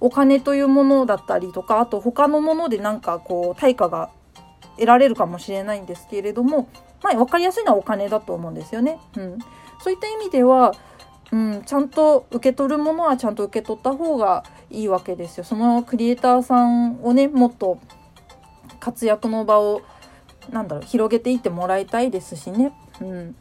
[0.00, 4.10] お金というものだったりとかあと他のものでなんかこう対価が
[4.76, 6.68] 得られるかもしれないんですけれども、
[7.02, 8.98] まあ、分かりやすいのはお金だと思うんですよね。
[9.16, 9.38] うん、
[9.82, 10.72] そういった意味では、
[11.32, 15.44] うん、ちゃんと受け取るものはちゃんと受け取った方がいいわけですよ。
[15.44, 17.80] そのクリエイターさんをねもっと
[18.78, 19.82] 活躍の場を
[20.50, 22.72] なんだろう広げていってもらいたいですしね。
[23.00, 23.36] うん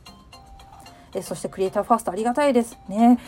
[1.13, 3.19] えそしてクリエイターファーストありがたいですね。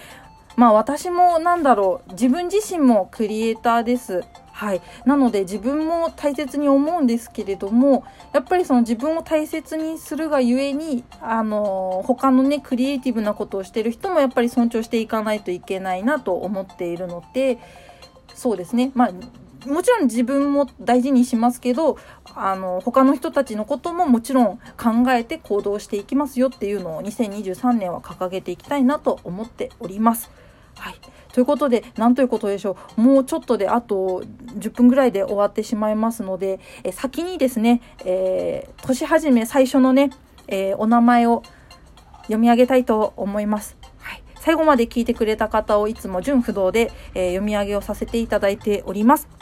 [0.56, 4.24] まあ私もなんだろう、自分自身もクリエイターです。
[4.52, 4.82] はい。
[5.06, 17.58] なので自分も大切に思うんですけれども、やっぱりその自分を大切にするがゆえに、あの、他のね、クリエイティブなことをしてる人もやっぱり尊重していかないといけないなと思っているので、
[18.34, 18.92] そうですね。
[18.96, 19.12] まあ
[19.68, 21.98] もちろん自分も大事にしますけど
[22.36, 30.32] あの他の人たちのことももちろん考えて行動していきますよっていうのを2023年は掲げていきたいなと思っております。
[30.76, 30.96] はい、
[31.34, 34.24] ということで何ということでしょうもうちょっとであと
[34.58, 40.12] 10分ぐらいで終わってしまいますのでえ先にですね、えー、年始め最初のね、
[40.48, 41.44] えー、お名前を
[42.24, 43.78] 読み上げたいと思います。
[44.00, 49.39] はい最後まで聞いてくれた方をいつも純不動で、えー、読み上げをさせていただいております。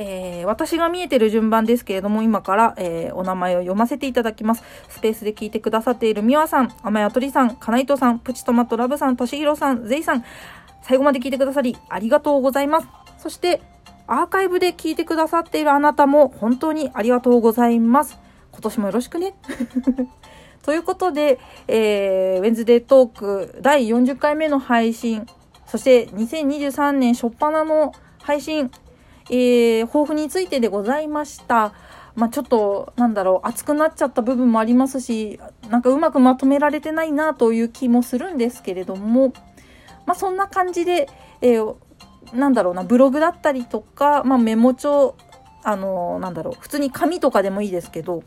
[0.00, 4.62] えー、私が見えてる順番ですけれども、今から、えー、お名前を読ませていただきます。
[4.88, 10.24] スペースで聞いてくださっているみわさん、甘やとりさん、かなイとさん、プチトマトラブさん、としひろさん、ぜいさん、
[10.82, 12.88] 最後まで聞いてくださり、ありがとうございます。
[13.18, 13.60] そして、
[14.06, 18.20] アーカイブで聞いてくださっているあなたも、本当にありがとうございます。
[18.52, 19.34] 今年もよろしくね。
[20.62, 25.26] ということで、えー、ウェンズデートーク第40回目の配信、
[25.66, 27.92] そして2023年初っ端の
[28.22, 28.70] 配信、
[29.30, 31.72] えー、抱負についてでございました。
[32.16, 35.38] まあ、ちょっと、なんだろう、熱くなっちゃった部分もありますし、
[35.70, 39.32] なんかうまくまとめられてないなという気もするんですけれども、
[40.04, 41.08] まあ、そんな感じで、
[41.40, 41.76] えー、
[42.34, 45.14] なんだろうな、ブログだったりとか、まあ、メモ帳、
[45.62, 48.24] あのー、なんだろう、普通に紙とかでもいいですけど、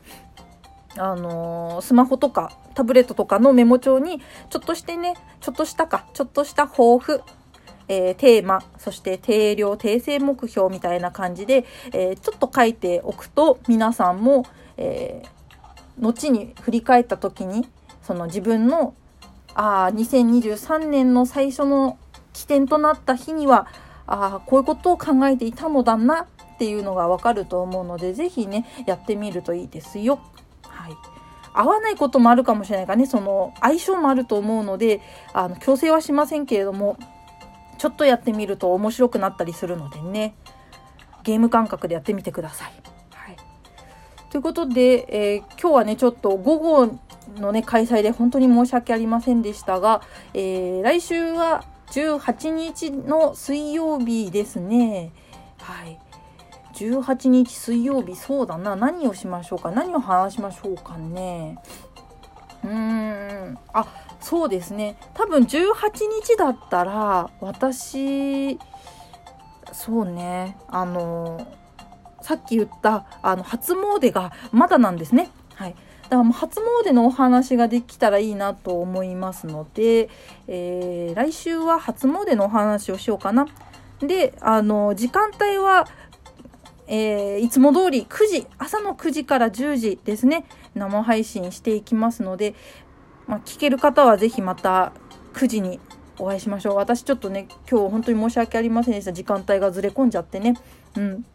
[0.97, 7.21] あのー、スマホとかタブレットとかのメモ帳に、ちょっとしてね、ちょっとしたか、ちょっとした抱負、
[7.91, 14.45] えー、テーマ、そして定量、訂正目標みたいな感じで、えー、ちょっと書いておくと、皆さんも、
[14.77, 17.67] えー、後に振り返った時に、
[18.01, 18.93] その自分の、
[19.55, 21.97] ああ、2023年の最初の
[22.31, 23.67] 起点となった日には、
[24.07, 30.21] ああ、こういうことを考えていたのだなっていうのがわかると思うので、ぜひね、やってみるといいですよ。
[30.63, 30.93] はい。
[31.53, 35.01] 合わないこともあるかもしれないからね、その相性もあると思うので、
[35.33, 36.95] あの、強制はしませんけれども、
[37.81, 40.35] ちょっとやってみると面白くなったりするのでね
[41.23, 42.73] ゲーム感覚でやってみてください。
[43.11, 43.37] はい、
[44.29, 46.99] ということで、えー、今日はねちょっと午後
[47.37, 50.03] のね開催で本当に申し訳ありませんでしたが、
[50.35, 55.11] えー、来週は18日の水曜日ですね。
[55.57, 55.97] はい。
[56.75, 58.75] 18日水曜日、そうだな。
[58.75, 59.71] 何をしましょうか。
[59.71, 61.57] 何を話しましょうかね。
[62.63, 62.71] うー
[63.51, 63.57] ん。
[63.73, 63.87] あ、
[64.21, 64.95] そうですね。
[65.13, 65.73] 多分18
[66.23, 68.59] 日だったら私
[69.73, 70.57] そうね。
[70.67, 71.47] あの
[72.21, 75.31] さっき言ったあの初詣がまだなんですね。
[75.55, 75.75] はい。
[76.03, 80.09] だからもう初詣のお話ができたらいいなと思いますので、
[80.47, 83.47] えー、来週は初詣のお話をしようかな。
[83.99, 85.87] であの時間帯は
[86.93, 90.43] えー、いつも通り9時、朝の9時から10時ですね、
[90.75, 92.53] 生配信していきますので、
[93.31, 94.91] まあ、聞ける方はぜひまた
[95.35, 95.79] 9時に
[96.19, 96.75] お会いしましょう。
[96.75, 99.13] 私ちょっとね、今日本当に申し訳ありませんでした。
[99.13, 100.55] 時間帯がずれ込んじゃってね。
[100.97, 101.25] うん。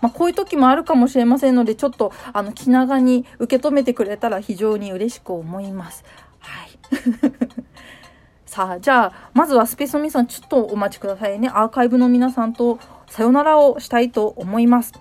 [0.00, 6.04] まあ、こういう時もあるかもしれませんので、ちょっと、あの、気長に受け止めてくれたら非常に嬉しく思います。
[6.38, 6.78] はい。
[8.46, 11.50] さあ、じゃあ、まずはスペースの皆さん、ちょっとお待ちくださいね。
[11.52, 14.92] アーカイブの皆さんとさよならをしたいと思います。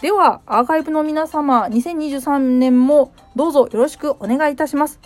[0.00, 4.98] では、アーカイブの皆様、2023年もどうぞよろしくお願いいたします。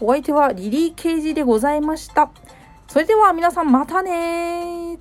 [0.00, 2.30] お相手はリリー・ケイジでございました。
[2.88, 4.98] それでは皆さんまたね